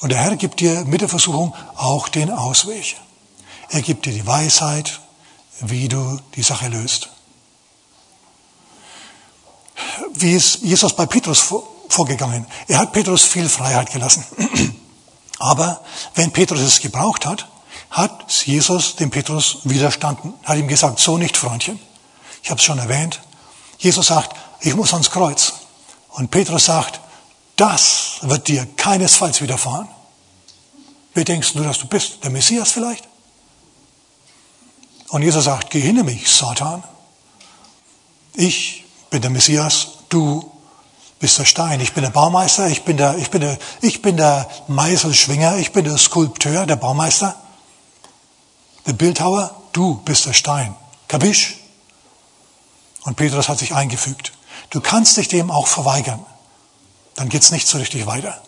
[0.00, 2.96] Und der Herr gibt dir mit der Versuchung auch den Ausweg.
[3.70, 5.00] Er gibt dir die Weisheit,
[5.60, 7.10] wie du die Sache löst.
[10.14, 11.52] Wie ist Jesus bei Petrus
[11.88, 12.46] vorgegangen?
[12.68, 14.24] Er hat Petrus viel Freiheit gelassen.
[15.38, 15.80] Aber
[16.14, 17.48] wenn Petrus es gebraucht hat,
[17.90, 21.78] hat Jesus dem Petrus widerstanden, hat ihm gesagt, so nicht, Freundchen.
[22.42, 23.20] Ich habe es schon erwähnt.
[23.78, 25.54] Jesus sagt, ich muss ans Kreuz.
[26.10, 27.00] Und Petrus sagt,
[27.56, 29.88] das wird dir keinesfalls widerfahren.
[31.14, 32.24] Wer denkst du, dass du bist?
[32.24, 33.08] Der Messias vielleicht?
[35.08, 36.82] Und Jesus sagt, geh hinter mich, Satan.
[38.34, 40.50] Ich bin der Messias, du
[41.20, 41.80] bist der Stein.
[41.80, 45.72] Ich bin der Baumeister, ich bin der, ich bin der, ich bin der Meißelschwinger, ich
[45.72, 47.36] bin der Skulpteur, der Baumeister,
[48.86, 50.74] der Bildhauer, du bist der Stein.
[51.08, 51.56] Kabisch?
[53.04, 54.32] Und Petrus hat sich eingefügt.
[54.70, 56.24] Du kannst dich dem auch verweigern.
[57.14, 58.40] Dann geht's nicht so richtig weiter.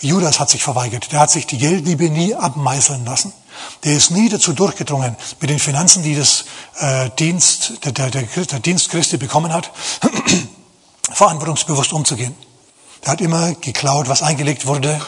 [0.00, 1.12] Judas hat sich verweigert.
[1.12, 3.32] Der hat sich die Geldliebe nie abmeißeln lassen.
[3.84, 6.44] Der ist nie dazu durchgedrungen, mit den Finanzen, die das
[6.78, 9.70] äh, Dienst, der, der, der, der Dienst Christi bekommen hat,
[11.12, 12.34] verantwortungsbewusst umzugehen.
[13.04, 15.00] Der hat immer geklaut, was eingelegt wurde.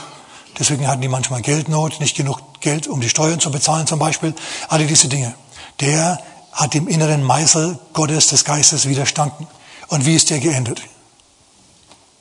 [0.59, 4.35] Deswegen hatten die manchmal Geldnot, nicht genug Geld, um die Steuern zu bezahlen zum Beispiel.
[4.69, 5.35] Alle diese Dinge.
[5.81, 6.21] Der
[6.53, 9.47] hat dem inneren Meißel Gottes, des Geistes widerstanden.
[9.89, 10.83] Und wie ist der geendet?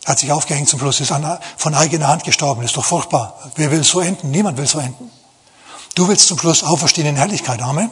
[0.07, 1.13] hat sich aufgehängt zum Schluss, ist
[1.57, 3.37] von eigener Hand gestorben, ist doch furchtbar.
[3.55, 4.31] Wer will so enden?
[4.31, 5.11] Niemand will so enden.
[5.97, 7.59] Du willst zum Schluss auferstehen in Herrlichkeit.
[7.59, 7.89] Amen.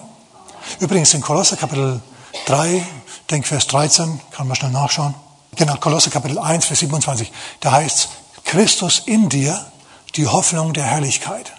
[0.79, 2.03] Übrigens in Kolosser Kapitel
[2.45, 2.85] 3,
[3.31, 5.15] denk Vers 13, kann man schnell nachschauen.
[5.55, 7.31] Genau, Kolosser Kapitel 1, Vers 27.
[7.61, 8.09] Da heißt
[8.43, 9.65] Christus in dir,
[10.13, 11.51] die Hoffnung der Herrlichkeit.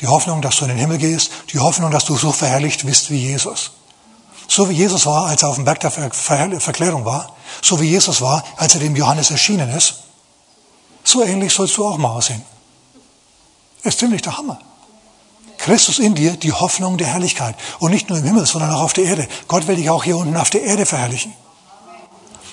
[0.00, 3.10] Die Hoffnung, dass du in den Himmel gehst, die Hoffnung, dass du so verherrlicht bist
[3.10, 3.72] wie Jesus.
[4.48, 8.22] So wie Jesus war, als er auf dem Berg der Verklärung war, so wie Jesus
[8.22, 9.96] war, als er dem Johannes erschienen ist,
[11.04, 12.42] so ähnlich sollst du auch mal aussehen.
[13.82, 14.58] Ist ziemlich der Hammer.
[15.60, 17.54] Christus in dir, die Hoffnung der Herrlichkeit.
[17.78, 19.28] Und nicht nur im Himmel, sondern auch auf der Erde.
[19.46, 21.32] Gott will dich auch hier unten auf der Erde verherrlichen.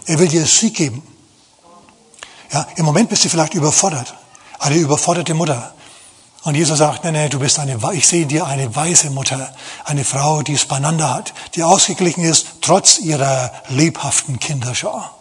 [0.06, 1.02] Er will dir Sieg geben.
[2.52, 4.13] Ja, Im Moment bist du vielleicht überfordert.
[4.60, 5.74] Eine überforderte Mutter.
[6.43, 10.06] Und Jesus sagt, nee, nee, du bist eine, ich sehe dir eine weise Mutter, eine
[10.06, 15.13] Frau, die es beieinander hat, die ausgeglichen ist, trotz ihrer lebhaften Kinderschar.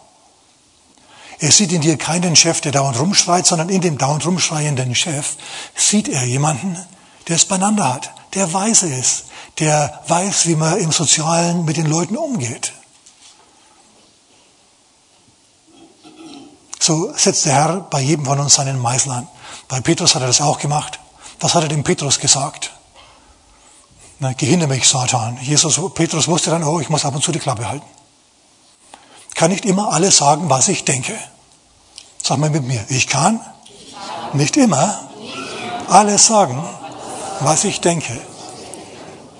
[1.39, 5.35] Er sieht in dir keinen Chef, der dauernd rumschreit, sondern in dem dauernd rumschreienden Chef
[5.75, 6.77] sieht er jemanden,
[7.27, 9.25] der es beieinander hat, der weise ist,
[9.59, 12.73] der weiß, wie man im Sozialen mit den Leuten umgeht.
[16.79, 19.27] So setzt der Herr bei jedem von uns seinen Meißel an.
[19.67, 20.99] Bei Petrus hat er das auch gemacht.
[21.39, 22.71] Was hat er dem Petrus gesagt?
[24.19, 25.37] Na, geh mich, Satan.
[25.41, 27.85] Jesus, Petrus wusste dann, oh, ich muss ab und zu die Klappe halten.
[29.35, 31.17] Kann nicht immer alles sagen, was ich denke.
[32.23, 33.39] Sag mal mit mir, ich kann
[34.33, 35.09] nicht immer
[35.89, 36.63] alles sagen,
[37.39, 38.19] was ich denke.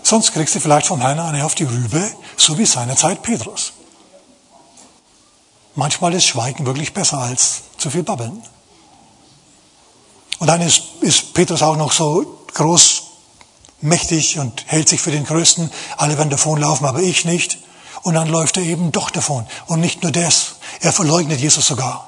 [0.03, 3.73] Sonst kriegst du vielleicht vom Herrn eine auf die Rübe, so wie seinerzeit Petrus.
[5.75, 8.41] Manchmal ist Schweigen wirklich besser als zu viel Babbeln.
[10.39, 13.03] Und dann ist, ist Petrus auch noch so groß,
[13.81, 15.71] mächtig und hält sich für den Größten.
[15.97, 17.59] Alle werden davonlaufen, aber ich nicht.
[18.03, 19.45] Und dann läuft er eben doch davon.
[19.67, 22.06] Und nicht nur das, er verleugnet Jesus sogar.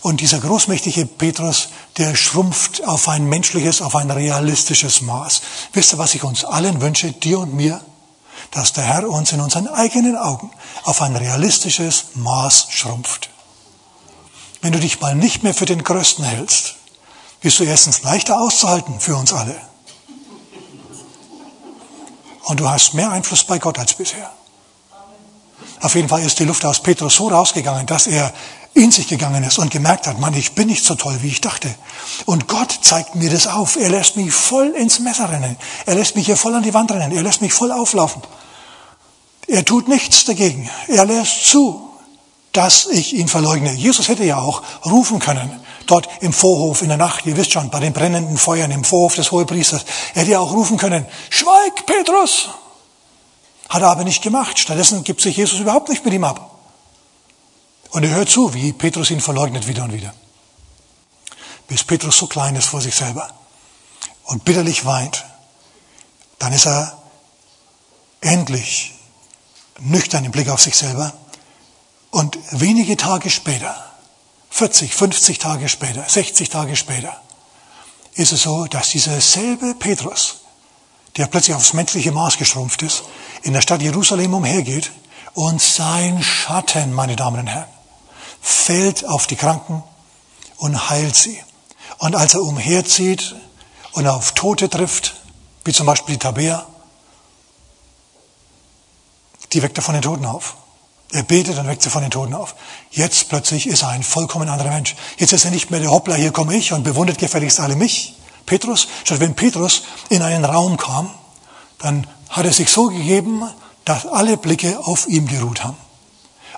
[0.00, 5.42] Und dieser großmächtige Petrus, der schrumpft auf ein menschliches, auf ein realistisches Maß.
[5.72, 7.80] Wisst ihr, was ich uns allen wünsche, dir und mir?
[8.52, 10.50] Dass der Herr uns in unseren eigenen Augen
[10.84, 13.30] auf ein realistisches Maß schrumpft.
[14.62, 16.76] Wenn du dich mal nicht mehr für den Größten hältst,
[17.40, 19.60] bist du erstens leichter auszuhalten für uns alle.
[22.44, 24.32] Und du hast mehr Einfluss bei Gott als bisher.
[25.80, 28.32] Auf jeden Fall ist die Luft aus Petrus so rausgegangen, dass er
[28.78, 31.40] in sich gegangen ist und gemerkt hat, Mann, ich bin nicht so toll, wie ich
[31.40, 31.68] dachte.
[32.24, 33.76] Und Gott zeigt mir das auf.
[33.76, 35.56] Er lässt mich voll ins Messer rennen.
[35.86, 37.12] Er lässt mich hier voll an die Wand rennen.
[37.12, 38.22] Er lässt mich voll auflaufen.
[39.46, 40.70] Er tut nichts dagegen.
[40.86, 41.90] Er lässt zu,
[42.52, 43.72] dass ich ihn verleugne.
[43.72, 45.50] Jesus hätte ja auch rufen können
[45.88, 49.14] dort im Vorhof in der Nacht, ihr wisst schon, bei den brennenden Feuern im Vorhof
[49.14, 49.84] des Hohepriesters.
[50.14, 52.50] Er hätte ja auch rufen können, schweig, Petrus!
[53.68, 54.58] Hat er aber nicht gemacht.
[54.58, 56.57] Stattdessen gibt sich Jesus überhaupt nicht mit ihm ab.
[57.90, 60.14] Und er hört zu, wie Petrus ihn verleugnet wieder und wieder.
[61.68, 63.30] Bis Petrus so klein ist vor sich selber
[64.24, 65.24] und bitterlich weint.
[66.38, 67.02] Dann ist er
[68.20, 68.94] endlich
[69.78, 71.12] nüchtern im Blick auf sich selber.
[72.10, 73.74] Und wenige Tage später,
[74.50, 77.20] 40, 50 Tage später, 60 Tage später,
[78.14, 80.40] ist es so, dass dieser selbe Petrus,
[81.16, 83.04] der plötzlich aufs menschliche Maß geschrumpft ist,
[83.42, 84.90] in der Stadt Jerusalem umhergeht
[85.34, 87.68] und sein Schatten, meine Damen und Herren,
[88.40, 89.82] fällt auf die Kranken
[90.56, 91.42] und heilt sie.
[91.98, 93.34] Und als er umherzieht
[93.92, 95.16] und auf Tote trifft,
[95.64, 96.66] wie zum Beispiel die Tabea,
[99.52, 100.56] die weckt er von den Toten auf.
[101.10, 102.54] Er betet und weckt sie von den Toten auf.
[102.90, 104.94] Jetzt plötzlich ist er ein vollkommen anderer Mensch.
[105.16, 108.14] Jetzt ist er nicht mehr der Hoppler, hier komme ich und bewundert gefälligst alle mich.
[108.44, 111.10] Petrus, statt wenn Petrus in einen Raum kam,
[111.78, 113.42] dann hat er sich so gegeben,
[113.84, 115.76] dass alle Blicke auf ihm geruht haben.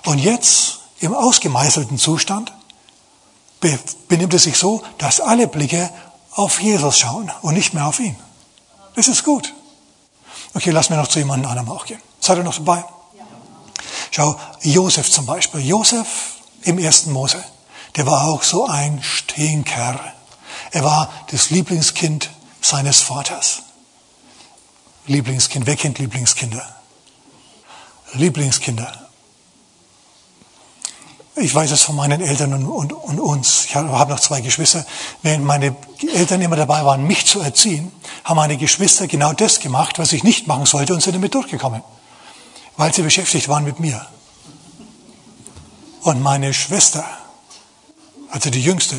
[0.05, 2.53] Und jetzt, im ausgemeißelten Zustand,
[4.07, 5.89] benimmt er sich so, dass alle Blicke
[6.31, 8.15] auf Jesus schauen und nicht mehr auf ihn.
[8.95, 9.53] Das ist gut.
[10.53, 12.01] Okay, lass mir noch zu jemandem anderem auch gehen.
[12.19, 12.83] Seid ihr noch dabei?
[14.11, 15.61] Schau, Josef zum Beispiel.
[15.61, 16.07] Josef
[16.63, 17.43] im ersten Mose,
[17.95, 19.99] der war auch so ein Stinker.
[20.71, 22.29] Er war das Lieblingskind
[22.61, 23.63] seines Vaters.
[25.07, 26.63] Lieblingskind, wer kennt Lieblingskinder?
[28.13, 29.00] Lieblingskinder.
[31.41, 33.65] Ich weiß es von meinen Eltern und, und, und uns.
[33.65, 34.85] Ich habe noch zwei Geschwister.
[35.23, 35.75] Während meine
[36.13, 37.91] Eltern immer dabei waren, mich zu erziehen,
[38.23, 41.81] haben meine Geschwister genau das gemacht, was ich nicht machen sollte und sind damit durchgekommen
[42.77, 44.05] weil sie beschäftigt waren mit mir.
[46.01, 47.05] Und meine Schwester,
[48.31, 48.95] also die jüngste,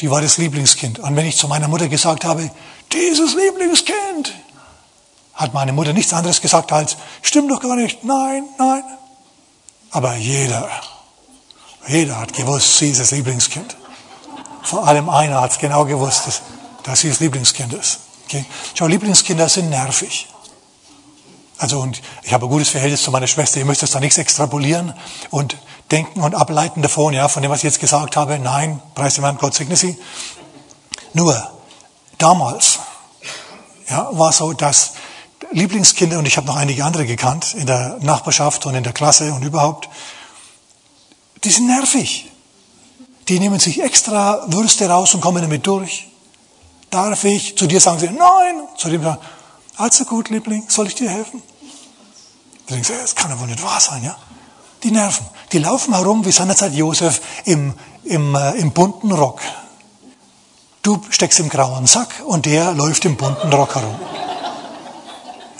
[0.00, 0.98] die war das Lieblingskind.
[0.98, 2.50] Und wenn ich zu meiner Mutter gesagt habe,
[2.92, 4.34] dieses Lieblingskind,
[5.32, 8.82] hat meine Mutter nichts anderes gesagt als, stimmt doch gar nicht, nein, nein.
[9.90, 10.68] Aber jeder,
[11.86, 13.76] jeder hat gewusst, sie ist das Lieblingskind.
[14.62, 16.42] Vor allem einer hat es genau gewusst, dass,
[16.82, 18.00] dass sie das Lieblingskind ist.
[18.26, 18.44] Okay?
[18.74, 20.28] Schau, Lieblingskinder sind nervig.
[21.56, 23.58] Also und ich habe ein gutes Verhältnis zu meiner Schwester.
[23.58, 24.94] Ihr müsst jetzt da nichts extrapolieren
[25.30, 25.56] und
[25.90, 28.38] denken und ableiten davon, ja, von dem, was ich jetzt gesagt habe.
[28.38, 29.98] Nein, preis dem Herrn Gott segne sie.
[31.14, 31.50] Nur
[32.18, 32.78] damals
[33.88, 34.92] ja, war so, dass
[35.50, 39.32] Lieblingskinder, und ich habe noch einige andere gekannt, in der Nachbarschaft und in der Klasse
[39.32, 39.88] und überhaupt,
[41.44, 42.30] die sind nervig.
[43.28, 46.08] Die nehmen sich extra Würste raus und kommen damit durch.
[46.90, 47.56] Darf ich?
[47.56, 48.62] Zu dir sagen sie, nein.
[48.76, 49.18] Zu dem sagen,
[49.76, 51.42] also gut, Liebling, soll ich dir helfen?
[52.66, 54.16] Du denkst, das kann ja wohl nicht wahr sein, ja?
[54.82, 59.40] Die Nerven, die laufen herum wie seinerzeit Josef im, im, äh, im bunten Rock.
[60.82, 63.98] Du steckst im grauen Sack und der läuft im bunten Rock herum.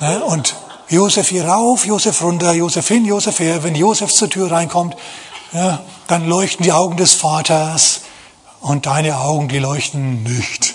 [0.00, 0.24] Ne?
[0.24, 0.56] Und
[0.88, 3.62] Josef hier rauf, Josef runter, Josef hin, Josef her.
[3.62, 4.96] Wenn Josef zur Tür reinkommt,
[5.52, 8.02] ja, dann leuchten die Augen des Vaters
[8.61, 10.74] und deine Augen, die leuchten nicht.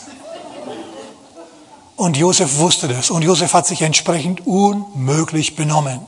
[1.96, 3.10] Und Josef wusste das.
[3.10, 6.02] Und Josef hat sich entsprechend unmöglich benommen.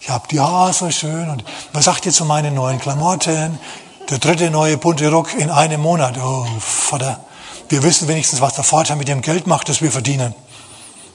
[0.00, 1.30] Ich habe die Haare so schön.
[1.30, 3.58] Und was sagt ihr zu meinen neuen Klamotten?
[4.10, 6.18] Der dritte neue bunte Rock in einem Monat.
[6.18, 7.20] Oh, Vater.
[7.68, 10.34] Wir wissen wenigstens, was der Vater mit dem Geld macht, das wir verdienen.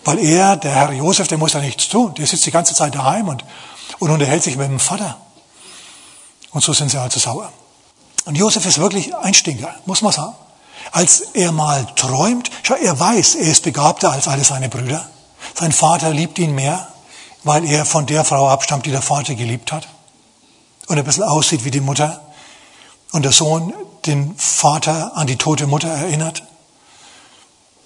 [0.06, 2.14] Weil er, der Herr Josef, der muss ja nichts tun.
[2.16, 3.44] Der sitzt die ganze Zeit daheim und,
[4.00, 5.18] und unterhält sich mit dem Vater.
[6.52, 7.52] Und so sind sie also sauer.
[8.26, 10.36] Und Josef ist wirklich ein Stinker, muss man sagen
[10.92, 15.08] als er mal träumt, schau, er weiß, er ist begabter als alle seine Brüder.
[15.56, 16.88] Sein Vater liebt ihn mehr,
[17.44, 19.88] weil er von der Frau abstammt, die der Vater geliebt hat.
[20.88, 22.22] Und ein bisschen aussieht wie die Mutter.
[23.12, 23.74] Und der Sohn
[24.06, 26.44] den Vater an die tote Mutter erinnert.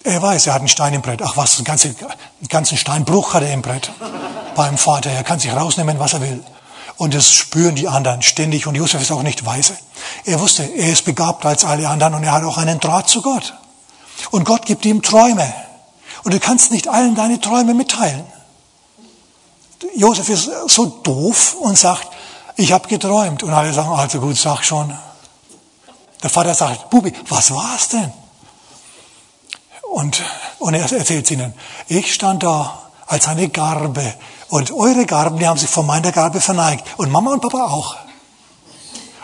[0.04, 1.22] Er weiß, er hat einen Stein im Brett.
[1.22, 3.92] Ach was, einen ganzen, einen ganzen Steinbruch hat er im Brett
[4.56, 5.10] beim Vater.
[5.10, 6.44] Er kann sich rausnehmen, was er will.
[6.98, 8.68] Und das spüren die anderen ständig.
[8.68, 9.78] Und Josef ist auch nicht weise.
[10.26, 13.22] Er wusste, er ist begabter als alle anderen und er hat auch einen Draht zu
[13.22, 13.54] Gott.
[14.32, 15.52] Und Gott gibt ihm Träume.
[16.24, 18.26] Und du kannst nicht allen deine Träume mitteilen.
[19.96, 22.08] Josef ist so doof und sagt,
[22.56, 23.44] ich habe geträumt.
[23.44, 24.94] Und alle sagen, also gut, sag schon.
[26.22, 28.12] Der Vater sagt, Bubi, was war's denn?
[29.93, 30.23] Und,
[30.58, 31.53] und er erzählt ihnen,
[31.88, 34.15] ich stand da als eine Garbe
[34.49, 36.84] und eure Garben, die haben sich von meiner Garbe verneigt.
[36.97, 37.95] Und Mama und Papa auch.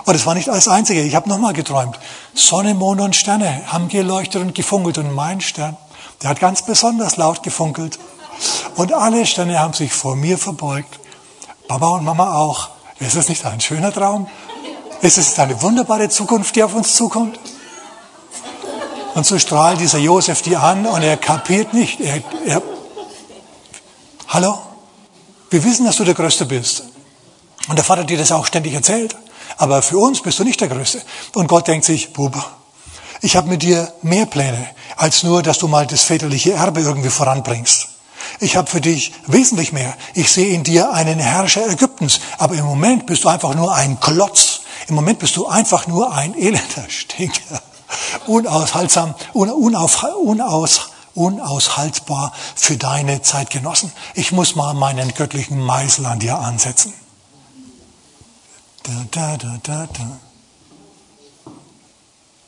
[0.05, 1.01] Und es war nicht als Einzige.
[1.01, 1.97] Ich habe nochmal geträumt.
[2.35, 4.99] Sonne, Mond und Sterne haben geleuchtet und gefunkelt.
[4.99, 5.75] Und mein Stern,
[6.21, 7.97] der hat ganz besonders laut gefunkelt.
[8.75, 10.99] Und alle Sterne haben sich vor mir verbeugt.
[11.67, 12.69] Papa und Mama auch.
[12.99, 14.27] Ist das nicht ein schöner Traum?
[15.01, 17.39] Ist es eine wunderbare Zukunft, die auf uns zukommt?
[19.15, 21.99] Und so strahlt dieser Josef die an und er kapiert nicht.
[21.99, 22.61] Er, er,
[24.27, 24.59] hallo?
[25.49, 26.83] Wir wissen, dass du der Größte bist.
[27.67, 29.15] Und der Vater dir das auch ständig erzählt.
[29.57, 31.01] Aber für uns bist du nicht der Größte.
[31.33, 32.35] Und Gott denkt sich, Bub,
[33.21, 37.09] ich habe mit dir mehr Pläne, als nur, dass du mal das väterliche Erbe irgendwie
[37.09, 37.87] voranbringst.
[38.39, 39.93] Ich habe für dich wesentlich mehr.
[40.13, 42.21] Ich sehe in dir einen Herrscher Ägyptens.
[42.37, 44.61] Aber im Moment bist du einfach nur ein Klotz.
[44.87, 47.61] Im Moment bist du einfach nur ein elender Stinker.
[48.27, 53.91] Unaushaltsam, unauf, unaus, unaushaltbar für deine Zeitgenossen.
[54.13, 56.93] Ich muss mal meinen göttlichen Meißel an dir ansetzen.
[58.83, 60.19] Da, da, da, da, da.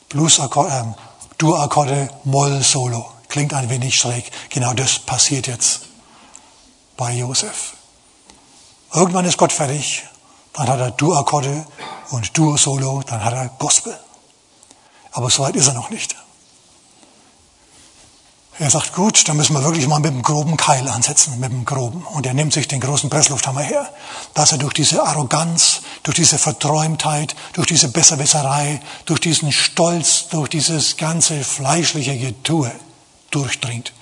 [0.09, 0.83] Blues-Akkorde, äh,
[1.37, 3.05] Dur-Akkorde, Moll-Solo.
[3.29, 4.29] Klingt ein wenig schräg.
[4.49, 5.81] Genau das passiert jetzt
[6.97, 7.73] bei Josef.
[8.93, 10.03] Irgendwann ist Gott fertig,
[10.53, 11.65] dann hat er Dur-Akkorde
[12.09, 13.97] und Dur-Solo, dann hat er Gospel.
[15.11, 16.15] Aber so weit ist er noch nicht.
[18.61, 21.65] Er sagt, gut, dann müssen wir wirklich mal mit dem groben Keil ansetzen, mit dem
[21.65, 22.03] groben.
[22.03, 23.89] Und er nimmt sich den großen Presslufthammer her,
[24.35, 30.49] dass er durch diese Arroganz, durch diese Verträumtheit, durch diese Besserwisserei, durch diesen Stolz, durch
[30.49, 32.71] dieses ganze fleischliche Getue
[33.31, 33.93] durchdringt.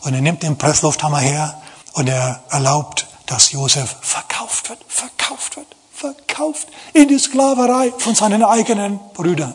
[0.00, 1.60] Und er nimmt den Presslufthammer her
[1.92, 8.42] und er erlaubt, dass Josef verkauft wird, verkauft wird, verkauft in die Sklaverei von seinen
[8.42, 9.52] eigenen Brüdern.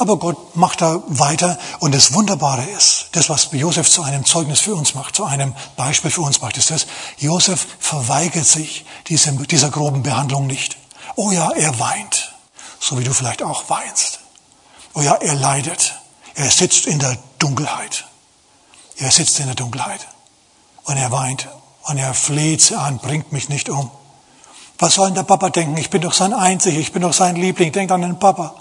[0.00, 4.58] Aber Gott macht da weiter und das Wunderbare ist, das was Josef zu einem Zeugnis
[4.58, 6.86] für uns macht, zu einem Beispiel für uns macht, ist das,
[7.18, 10.78] Josef verweigert sich diesem, dieser groben Behandlung nicht.
[11.16, 12.34] Oh ja, er weint,
[12.80, 14.20] so wie du vielleicht auch weinst.
[14.94, 15.94] Oh ja, er leidet.
[16.34, 18.06] Er sitzt in der Dunkelheit.
[18.96, 20.08] Er sitzt in der Dunkelheit
[20.84, 21.46] und er weint
[21.82, 23.90] und er fleht sie an, bringt mich nicht um.
[24.78, 25.76] Was soll denn der Papa denken?
[25.76, 28.54] Ich bin doch sein Einzig, ich bin doch sein Liebling, denkt an den Papa.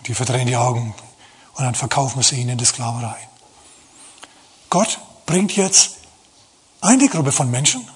[0.00, 0.94] Und die verdrehen die Augen
[1.54, 3.18] und dann verkaufen wir sie ihnen in die Sklaverei.
[4.70, 5.96] Gott bringt jetzt
[6.80, 7.86] eine Gruppe von Menschen,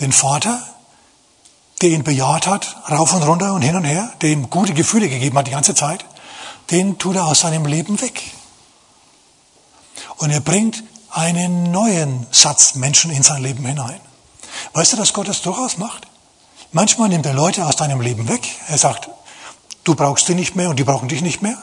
[0.00, 0.62] den Vater,
[1.80, 5.08] der ihn bejaht hat, rauf und runter und hin und her, der ihm gute Gefühle
[5.08, 6.04] gegeben hat die ganze Zeit,
[6.70, 8.20] den tut er aus seinem Leben weg.
[10.18, 14.00] Und er bringt einen neuen Satz Menschen in sein Leben hinein.
[14.74, 16.06] Weißt du, dass Gott das durchaus macht?
[16.72, 18.46] Manchmal nimmt er Leute aus deinem Leben weg.
[18.68, 19.08] Er sagt,
[19.88, 21.56] Du brauchst die nicht mehr und die brauchen dich nicht mehr.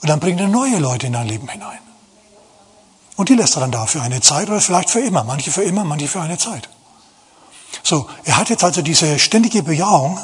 [0.00, 1.80] Und dann bringt er neue Leute in dein Leben hinein.
[3.16, 5.22] Und die lässt er dann da für eine Zeit oder vielleicht für immer.
[5.22, 6.70] Manche für immer, manche für eine Zeit.
[7.82, 10.18] So, er hat jetzt also diese ständige Bejahung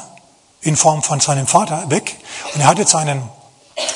[0.61, 2.17] in Form von seinem Vater weg.
[2.55, 3.21] Und er hat jetzt einen,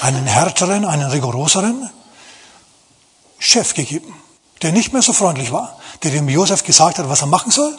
[0.01, 1.89] einen härteren, einen rigoroseren
[3.39, 4.13] Chef gegeben,
[4.61, 7.75] der nicht mehr so freundlich war, der dem Josef gesagt hat, was er machen soll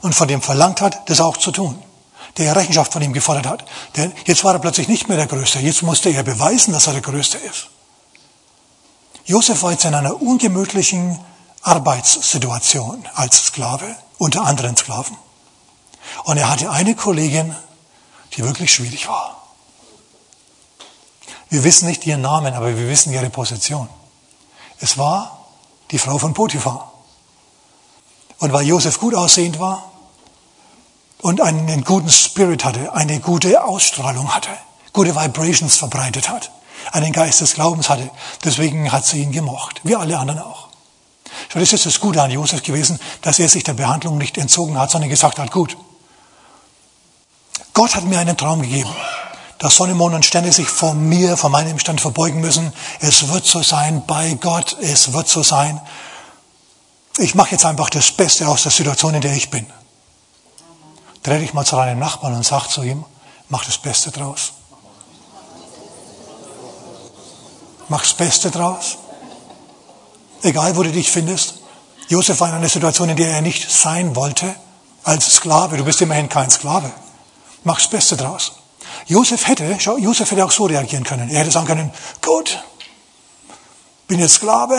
[0.00, 1.82] und von dem verlangt hat, das auch zu tun
[2.38, 3.64] der Rechenschaft von ihm gefordert hat.
[3.96, 5.58] Denn jetzt war er plötzlich nicht mehr der Größte.
[5.60, 7.68] Jetzt musste er beweisen, dass er der Größte ist.
[9.24, 11.18] Josef war jetzt in einer ungemütlichen
[11.62, 15.16] Arbeitssituation als Sklave unter anderen Sklaven.
[16.24, 17.56] Und er hatte eine Kollegin,
[18.34, 19.42] die wirklich schwierig war.
[21.48, 23.88] Wir wissen nicht ihren Namen, aber wir wissen ihre Position.
[24.80, 25.46] Es war
[25.90, 26.92] die Frau von Potiphar.
[28.38, 29.90] Und weil Josef gut aussehend war,
[31.22, 34.50] und einen guten Spirit hatte, eine gute Ausstrahlung hatte,
[34.92, 36.50] gute Vibrations verbreitet hat,
[36.92, 38.10] einen Geist des Glaubens hatte.
[38.44, 40.68] Deswegen hat sie ihn gemocht, wie alle anderen auch.
[41.52, 44.78] So, das ist das Gute an Josef gewesen, dass er sich der Behandlung nicht entzogen
[44.78, 45.76] hat, sondern gesagt hat, gut,
[47.72, 48.90] Gott hat mir einen Traum gegeben,
[49.58, 52.72] dass Sonne, Mond und Sterne sich vor mir, vor meinem Stand verbeugen müssen.
[53.00, 55.80] Es wird so sein, bei Gott, es wird so sein.
[57.18, 59.66] Ich mache jetzt einfach das Beste aus der Situation, in der ich bin.
[61.26, 63.04] Dreh dich mal zu deinem Nachbarn und sag zu ihm,
[63.48, 64.52] mach das Beste draus.
[67.88, 68.98] Mach das Beste draus.
[70.42, 71.54] Egal, wo du dich findest.
[72.06, 74.54] Josef war in einer Situation, in der er nicht sein wollte,
[75.02, 75.76] als Sklave.
[75.76, 76.92] Du bist immerhin kein Sklave.
[77.64, 78.52] Mach das Beste draus.
[79.06, 81.28] Josef hätte, schau, Josef hätte auch so reagieren können.
[81.28, 81.92] Er hätte sagen können,
[82.24, 82.62] gut,
[84.06, 84.78] bin jetzt Sklave.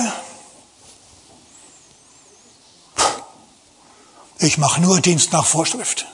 [4.40, 6.06] Ich mache nur Dienst nach Vorschrift.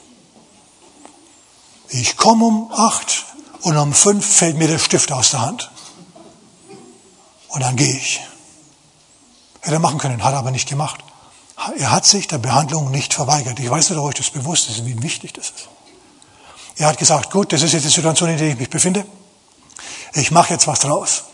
[1.93, 3.23] Ich komme um acht
[3.61, 5.69] und um fünf fällt mir der Stift aus der Hand.
[7.49, 8.19] Und dann gehe ich.
[9.61, 11.01] Hätte er machen können, hat er aber nicht gemacht.
[11.77, 13.59] Er hat sich der Behandlung nicht verweigert.
[13.59, 15.69] Ich weiß nicht, ob euch das bewusst ist, wie wichtig das ist.
[16.77, 19.05] Er hat gesagt, gut, das ist jetzt die Situation, in der ich mich befinde.
[20.13, 21.25] Ich mache jetzt was draus.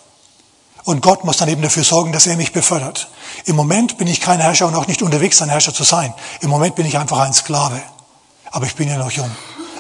[0.84, 3.08] Und Gott muss dann eben dafür sorgen, dass er mich befördert.
[3.46, 6.14] Im Moment bin ich kein Herrscher und auch nicht unterwegs, ein Herrscher zu sein.
[6.42, 7.82] Im Moment bin ich einfach ein Sklave.
[8.52, 9.32] Aber ich bin ja noch jung.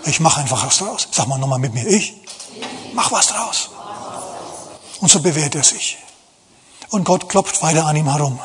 [0.05, 1.07] Ich mache einfach was draus.
[1.11, 1.85] Sag mal nochmal mit mir.
[1.87, 2.15] Ich
[2.93, 3.69] mach was draus.
[4.99, 5.97] Und so bewährt er sich.
[6.89, 8.39] Und Gott klopft weiter an ihm herum.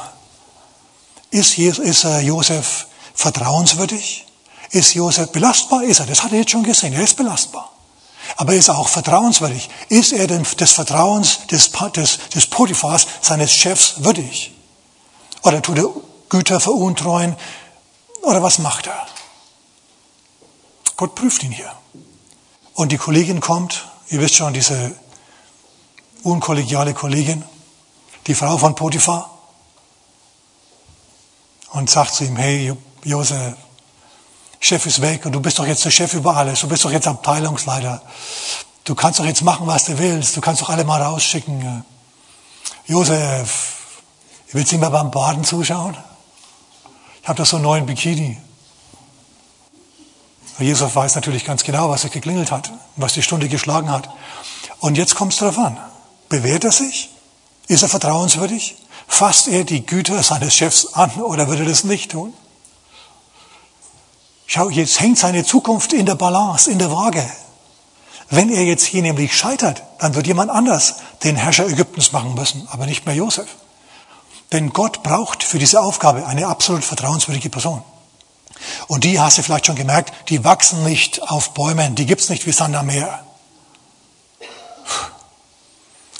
[1.30, 4.26] Ist, ist äh, Josef vertrauenswürdig?
[4.70, 5.82] Ist Josef belastbar?
[5.84, 6.06] Ist er.
[6.06, 6.92] Das hat er jetzt schon gesehen.
[6.92, 7.70] Er ist belastbar.
[8.36, 9.68] Aber ist er auch vertrauenswürdig?
[9.88, 14.52] Ist er denn des Vertrauens des, des, des Potiphars, seines Chefs, würdig?
[15.42, 15.88] Oder tut er
[16.28, 17.36] Güter veruntreuen?
[18.22, 19.06] Oder was macht er?
[20.96, 21.72] Gott prüft ihn hier.
[22.74, 24.94] Und die Kollegin kommt, ihr wisst schon, diese
[26.22, 27.44] unkollegiale Kollegin,
[28.26, 29.30] die Frau von Potiphar,
[31.70, 32.72] und sagt zu ihm, hey
[33.02, 33.54] Josef,
[34.60, 36.90] Chef ist weg und du bist doch jetzt der Chef über alles, du bist doch
[36.90, 38.00] jetzt Abteilungsleiter.
[38.84, 41.84] Du kannst doch jetzt machen, was du willst, du kannst doch alle mal rausschicken.
[42.86, 43.92] Josef,
[44.52, 45.96] willst du mir beim Baden zuschauen?
[47.22, 48.40] Ich habe doch so einen neuen Bikini.
[50.58, 54.08] Jesus weiß natürlich ganz genau, was er geklingelt hat, was die Stunde geschlagen hat.
[54.78, 55.78] Und jetzt kommt es darauf an.
[56.28, 57.10] Bewährt er sich?
[57.66, 58.76] Ist er vertrauenswürdig?
[59.08, 62.32] Fasst er die Güter seines Chefs an oder würde er das nicht tun?
[64.46, 67.24] Schau, jetzt hängt seine Zukunft in der Balance, in der Waage.
[68.30, 72.66] Wenn er jetzt hier nämlich scheitert, dann wird jemand anders den Herrscher Ägyptens machen müssen,
[72.70, 73.48] aber nicht mehr Josef.
[74.52, 77.82] Denn Gott braucht für diese Aufgabe eine absolut vertrauenswürdige Person.
[78.88, 82.46] Und die, hast du vielleicht schon gemerkt, die wachsen nicht auf Bäumen, die gibt's nicht
[82.46, 83.24] wie Sand am Meer.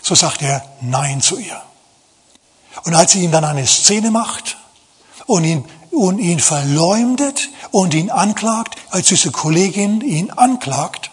[0.03, 1.62] So sagt er Nein zu ihr.
[2.84, 4.57] Und als sie ihm dann eine Szene macht
[5.26, 5.64] und ihn
[5.95, 11.11] und ihn verleumdet und ihn anklagt, als diese Kollegin ihn anklagt.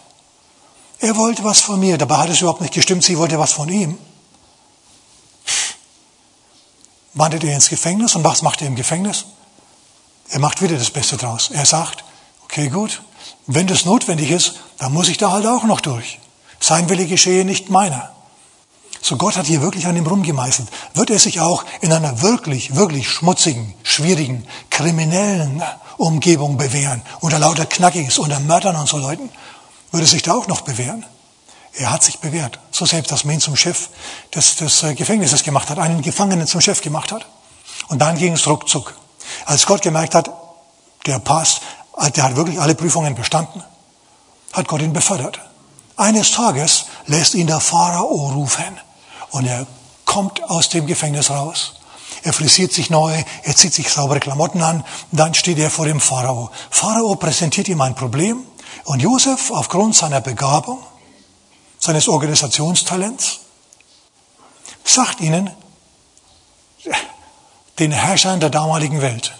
[0.98, 3.68] Er wollte was von mir, dabei hat es überhaupt nicht gestimmt, sie wollte was von
[3.68, 3.98] ihm.
[7.14, 9.26] Wandert er ins Gefängnis und was macht er im Gefängnis?
[10.30, 11.50] Er macht wieder das Beste draus.
[11.52, 12.04] Er sagt,
[12.44, 13.02] okay gut,
[13.46, 16.18] wenn das notwendig ist, dann muss ich da halt auch noch durch.
[16.60, 18.12] Sein Wille geschehe, nicht meiner.
[19.00, 20.68] So Gott hat hier wirklich an ihm rumgemeißelt.
[20.94, 25.60] Wird er sich auch in einer wirklich, wirklich schmutzigen, schwierigen, kriminellen
[25.96, 29.28] Umgebung bewähren, unter lauter Knackis, unter Mördern und so Leuten,
[29.90, 31.04] würde sich da auch noch bewähren.
[31.74, 32.60] Er hat sich bewährt.
[32.70, 33.88] So selbst, dass man ihn zum Chef
[34.34, 37.26] des, des äh, Gefängnisses gemacht hat, einen Gefangenen zum Chef gemacht hat.
[37.88, 38.94] Und dann ging es ruckzuck.
[39.46, 40.30] Als Gott gemerkt hat,
[41.06, 41.62] der passt,
[42.16, 43.62] der hat wirklich alle Prüfungen bestanden,
[44.52, 45.40] hat Gott ihn befördert.
[45.96, 48.78] Eines Tages lässt ihn der Pharao rufen.
[49.30, 49.66] Und er
[50.04, 51.74] kommt aus dem Gefängnis raus.
[52.22, 56.00] Er frisiert sich neu, er zieht sich saubere Klamotten an, dann steht er vor dem
[56.00, 56.50] Pharao.
[56.70, 58.44] Pharao präsentiert ihm ein Problem
[58.84, 60.78] und Josef, aufgrund seiner Begabung,
[61.78, 63.40] seines Organisationstalents,
[64.84, 65.50] sagt ihnen,
[67.82, 69.34] den Herrschern der damaligen Welt,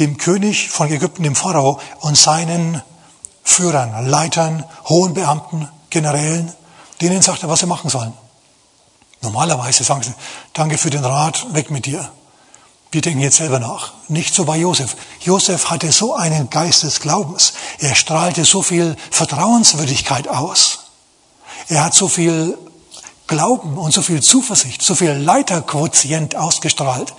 [0.00, 2.82] dem König von Ägypten, dem Pharao und seinen
[3.44, 6.52] Führern, Leitern, hohen Beamten, Generälen,
[7.00, 8.12] denen sagt er, was sie machen sollen.
[9.22, 10.12] Normalerweise sagen sie,
[10.54, 12.10] danke für den Rat, weg mit dir.
[12.90, 13.92] Wir denken jetzt selber nach.
[14.08, 14.96] Nicht so bei Josef.
[15.20, 17.52] Josef hatte so einen Geist des Glaubens.
[17.78, 20.80] Er strahlte so viel Vertrauenswürdigkeit aus.
[21.68, 22.58] Er hat so viel
[23.28, 27.14] Glauben und so viel Zuversicht, so viel Leiterquotient ausgestrahlt,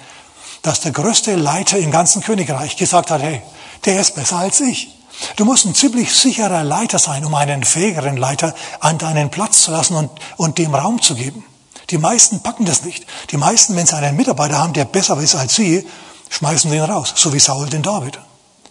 [0.62, 3.42] dass der größte Leiter im ganzen Königreich gesagt hat, hey,
[3.86, 4.96] der ist besser als ich.
[5.36, 9.72] Du musst ein ziemlich sicherer Leiter sein, um einen fähigeren Leiter an deinen Platz zu
[9.72, 11.44] lassen und, und dem Raum zu geben.
[11.90, 13.06] Die meisten packen das nicht.
[13.32, 15.86] Die meisten, wenn sie einen Mitarbeiter haben, der besser ist als sie,
[16.30, 18.20] schmeißen den raus, so wie Saul den David.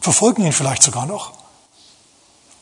[0.01, 1.33] Verfolgen ihn vielleicht sogar noch.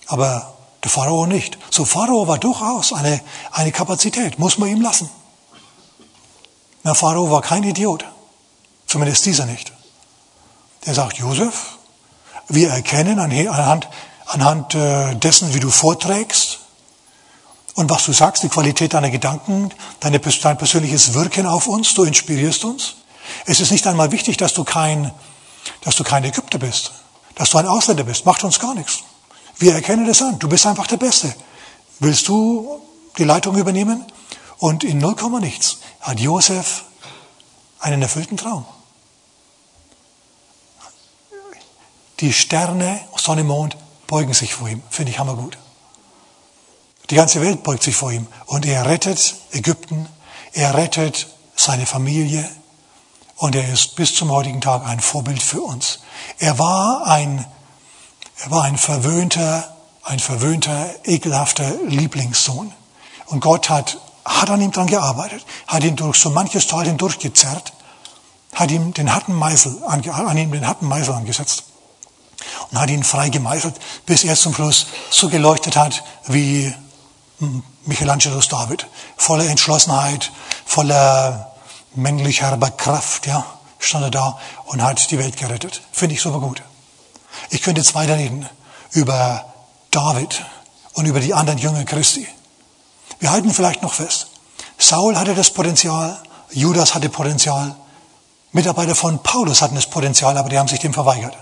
[0.06, 1.58] Aber der Pharao nicht.
[1.70, 3.20] So Pharao war durchaus eine,
[3.52, 5.10] eine Kapazität, muss man ihm lassen.
[6.84, 8.04] Der Pharao war kein Idiot.
[8.86, 9.72] Zumindest dieser nicht.
[10.86, 11.78] Der sagt, Josef,
[12.48, 13.88] wir erkennen anhand,
[14.26, 16.60] anhand äh, dessen, wie du vorträgst,
[17.76, 19.70] und was du sagst, die Qualität deiner Gedanken,
[20.00, 22.94] deine, dein persönliches Wirken auf uns, du inspirierst uns.
[23.44, 25.12] Es ist nicht einmal wichtig, dass du kein,
[25.82, 26.92] dass du kein Ägypter bist,
[27.34, 28.24] dass du ein Ausländer bist.
[28.24, 29.00] Macht uns gar nichts.
[29.58, 30.38] Wir erkennen das an.
[30.38, 31.34] Du bist einfach der Beste.
[31.98, 32.80] Willst du
[33.18, 34.04] die Leitung übernehmen?
[34.58, 36.84] Und in null nichts hat Josef
[37.80, 38.64] einen erfüllten Traum.
[42.20, 44.82] Die Sterne, Sonne, Mond beugen sich vor ihm.
[44.88, 45.58] Finde ich hammergut.
[47.10, 50.08] Die ganze Welt beugt sich vor ihm und er rettet Ägypten,
[50.54, 52.48] er rettet seine Familie
[53.36, 56.00] und er ist bis zum heutigen Tag ein Vorbild für uns.
[56.38, 57.44] Er war ein,
[58.38, 62.72] er war ein verwöhnter, ein verwöhnter, ekelhafter Lieblingssohn.
[63.26, 67.74] Und Gott hat, hat an ihm dran gearbeitet, hat ihn durch so manches Tal hindurchgezerrt,
[68.54, 71.64] hat ihm den harten Meißel, an ihm den harten Meißel angesetzt
[72.70, 73.74] und hat ihn frei gemeißelt,
[74.06, 76.74] bis er zum Schluss so geleuchtet hat wie
[77.84, 78.86] Michelangelos David.
[79.16, 80.32] Voller Entschlossenheit,
[80.64, 81.52] voller
[81.94, 83.44] männlich herber Kraft, ja,
[83.78, 85.82] stand er da und hat die Welt gerettet.
[85.92, 86.62] Finde ich super gut.
[87.50, 88.48] Ich könnte jetzt weiterreden
[88.92, 89.44] über
[89.90, 90.44] David
[90.94, 92.26] und über die anderen Jünger Christi.
[93.18, 94.28] Wir halten vielleicht noch fest.
[94.78, 96.20] Saul hatte das Potenzial,
[96.50, 97.74] Judas hatte Potenzial,
[98.52, 101.36] Mitarbeiter von Paulus hatten das Potenzial, aber die haben sich dem verweigert.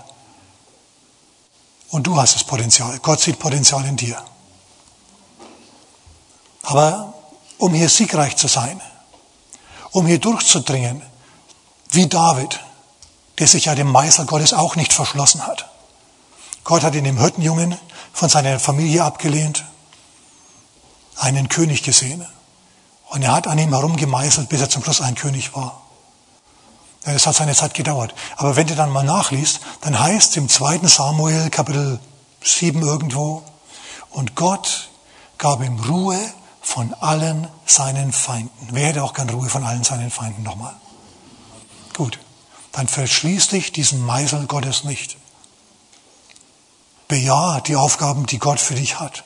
[1.95, 2.99] Und du hast das Potenzial.
[2.99, 4.21] Gott sieht Potenzial in dir.
[6.63, 7.13] Aber
[7.57, 8.81] um hier siegreich zu sein,
[9.91, 11.01] um hier durchzudringen,
[11.91, 12.59] wie David,
[13.39, 15.69] der sich ja dem Meißel Gottes auch nicht verschlossen hat.
[16.65, 17.77] Gott hat in dem Hirtenjungen
[18.11, 19.63] von seiner Familie abgelehnt,
[21.15, 22.27] einen König gesehen.
[23.05, 25.84] Und er hat an ihm herumgemeißelt, bis er zum Schluss ein König war.
[27.05, 28.15] Es hat seine Zeit gedauert.
[28.35, 31.99] Aber wenn du dann mal nachliest, dann heißt im zweiten Samuel Kapitel
[32.43, 33.43] 7 irgendwo,
[34.09, 34.89] und Gott
[35.37, 36.19] gab ihm Ruhe
[36.61, 38.69] von allen seinen Feinden.
[38.71, 40.73] Wer hätte auch gern Ruhe von allen seinen Feinden nochmal?
[41.95, 42.17] Gut,
[42.71, 45.17] dann verschließ dich diesem Meißel Gottes nicht.
[47.07, 49.23] Bejahe die Aufgaben, die Gott für dich hat.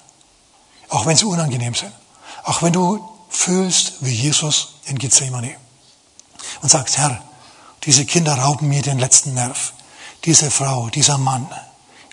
[0.90, 1.94] Auch wenn sie unangenehm sind.
[2.44, 5.56] Auch wenn du fühlst wie Jesus in Gethsemane.
[6.62, 7.22] Und sagst, Herr,
[7.84, 9.74] diese Kinder rauben mir den letzten Nerv.
[10.26, 11.48] Diese Frau, dieser Mann,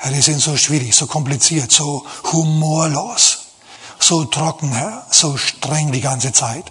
[0.03, 3.39] ja, die sind so schwierig, so kompliziert, so humorlos,
[3.99, 6.71] so trocken, Herr, so streng die ganze Zeit.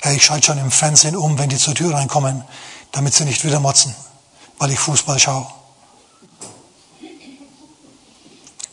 [0.00, 2.44] Herr, ich schalte schon im Fernsehen um, wenn die zur Tür reinkommen,
[2.92, 3.94] damit sie nicht wieder motzen,
[4.58, 5.46] weil ich Fußball schaue.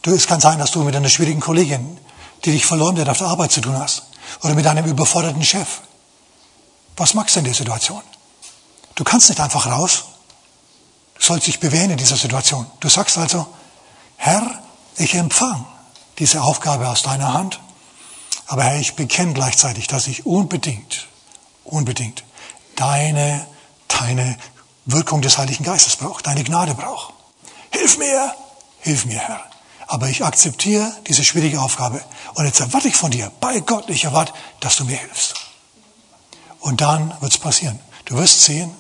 [0.02, 1.98] Du, es kann sein, dass du mit einer schwierigen Kollegin,
[2.44, 4.04] die dich wird, auf der Arbeit zu tun hast.
[4.44, 5.82] Oder mit einem überforderten Chef.
[6.96, 8.02] Was magst du in der Situation?
[8.96, 10.06] Du kannst nicht einfach raus.
[11.16, 12.66] Du sollst dich bewähren in dieser Situation.
[12.80, 13.48] Du sagst also,
[14.18, 14.64] Herr,
[14.98, 15.66] ich empfange
[16.20, 17.60] diese Aufgabe aus deiner Hand.
[18.48, 21.08] Aber Herr, ich bekenne gleichzeitig, dass ich unbedingt,
[21.64, 22.24] unbedingt
[22.76, 23.46] deine,
[23.88, 24.38] deine
[24.86, 27.14] Wirkung des Heiligen Geistes brauche, deine Gnade brauche.
[27.72, 28.34] Hilf mir,
[28.80, 29.42] hilf mir, Herr.
[29.88, 32.04] Aber ich akzeptiere diese schwierige Aufgabe.
[32.36, 35.45] Und jetzt erwarte ich von dir, bei Gott, ich erwarte, dass du mir hilfst.
[36.66, 37.80] Und dann wird es passieren.
[38.06, 38.74] Du wirst sehen,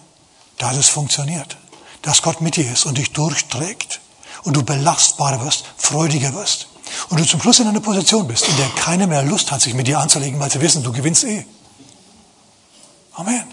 [0.57, 1.55] dass es funktioniert.
[2.01, 4.01] Dass Gott mit dir ist und dich durchträgt.
[4.41, 6.67] Und du belastbarer wirst, freudiger wirst.
[7.09, 9.75] Und du zum Schluss in einer Position bist, in der keiner mehr Lust hat, sich
[9.75, 11.45] mit dir anzulegen, weil sie wissen, du gewinnst eh.
[13.13, 13.43] Amen.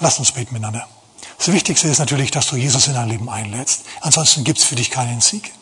[0.00, 0.88] Lass uns beten miteinander.
[1.36, 3.82] Das Wichtigste ist natürlich, dass du Jesus in dein Leben einlädst.
[4.00, 5.52] Ansonsten gibt es für dich keinen Sieg.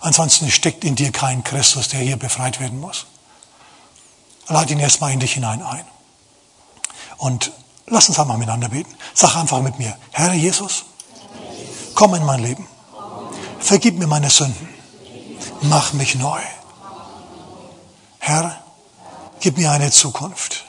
[0.00, 3.06] Ansonsten steckt in dir kein Christus, der hier befreit werden muss.
[4.46, 5.84] Lade ihn erstmal in dich hinein ein.
[7.24, 7.52] Und
[7.86, 8.94] lass uns einmal miteinander beten.
[9.14, 10.84] Sag einfach mit mir, Herr Jesus,
[11.94, 12.68] komm in mein Leben.
[13.60, 14.68] Vergib mir meine Sünden.
[15.62, 16.42] Mach mich neu.
[18.18, 18.62] Herr,
[19.40, 20.66] gib mir eine Zukunft.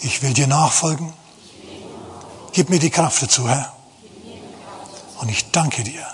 [0.00, 1.12] Ich will dir nachfolgen.
[2.52, 3.74] Gib mir die Kraft dazu, Herr.
[5.20, 6.06] Und ich danke dir.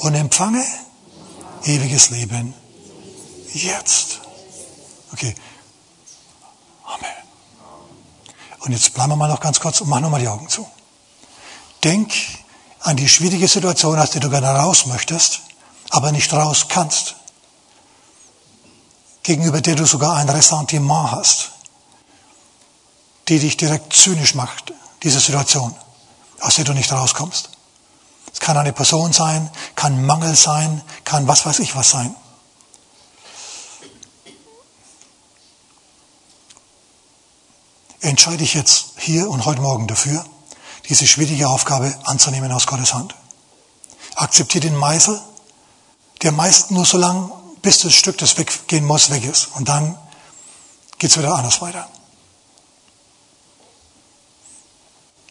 [0.00, 0.62] Und empfange
[1.64, 2.52] ewiges Leben
[3.54, 4.20] jetzt.
[5.14, 5.34] Okay.
[8.64, 10.66] Und jetzt bleiben wir mal noch ganz kurz und machen nochmal die Augen zu.
[11.82, 12.12] Denk
[12.80, 15.40] an die schwierige Situation, aus der du gerne raus möchtest,
[15.90, 17.16] aber nicht raus kannst.
[19.24, 21.50] Gegenüber der du sogar ein Ressentiment hast,
[23.28, 25.74] die dich direkt zynisch macht, diese Situation,
[26.40, 27.50] aus der du nicht rauskommst.
[28.32, 32.14] Es kann eine Person sein, kann Mangel sein, kann was weiß ich was sein.
[38.02, 40.24] Entscheide dich jetzt hier und heute Morgen dafür,
[40.88, 43.14] diese schwierige Aufgabe anzunehmen aus Gottes Hand.
[44.16, 45.20] Akzeptiere den Meißel,
[46.22, 47.32] der meist nur so lang,
[47.62, 49.48] bis das Stück, das weggehen muss, weg ist.
[49.54, 49.96] Und dann
[50.98, 51.88] geht's wieder anders weiter.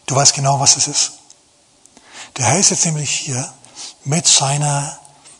[0.06, 1.12] Du weißt genau, was es ist.
[2.38, 3.52] Der Herr ist jetzt nämlich hier
[4.04, 4.98] mit seiner,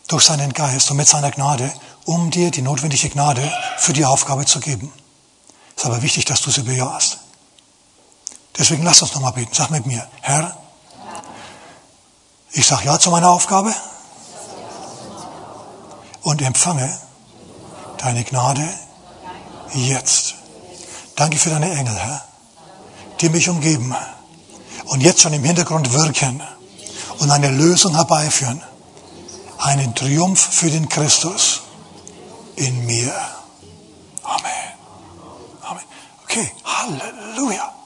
[0.08, 1.72] durch seinen Geist und mit seiner Gnade,
[2.04, 4.92] um dir die notwendige Gnade für die Aufgabe zu geben.
[5.82, 7.18] Ist aber wichtig, dass du sie bejahst.
[8.56, 9.52] Deswegen lass uns nochmal beten.
[9.52, 10.56] Sag mit mir, Herr,
[12.52, 13.74] ich sage Ja zu meiner Aufgabe
[16.22, 16.96] und empfange
[17.98, 18.62] deine Gnade
[19.74, 20.34] jetzt.
[21.16, 22.22] Danke für deine Engel, Herr,
[23.20, 23.92] die mich umgeben
[24.84, 26.44] und jetzt schon im Hintergrund wirken
[27.18, 28.62] und eine Lösung herbeiführen.
[29.58, 31.62] Einen Triumph für den Christus
[32.54, 33.12] in mir.
[34.22, 34.71] Amen.
[36.32, 37.81] Okay, hallelujah.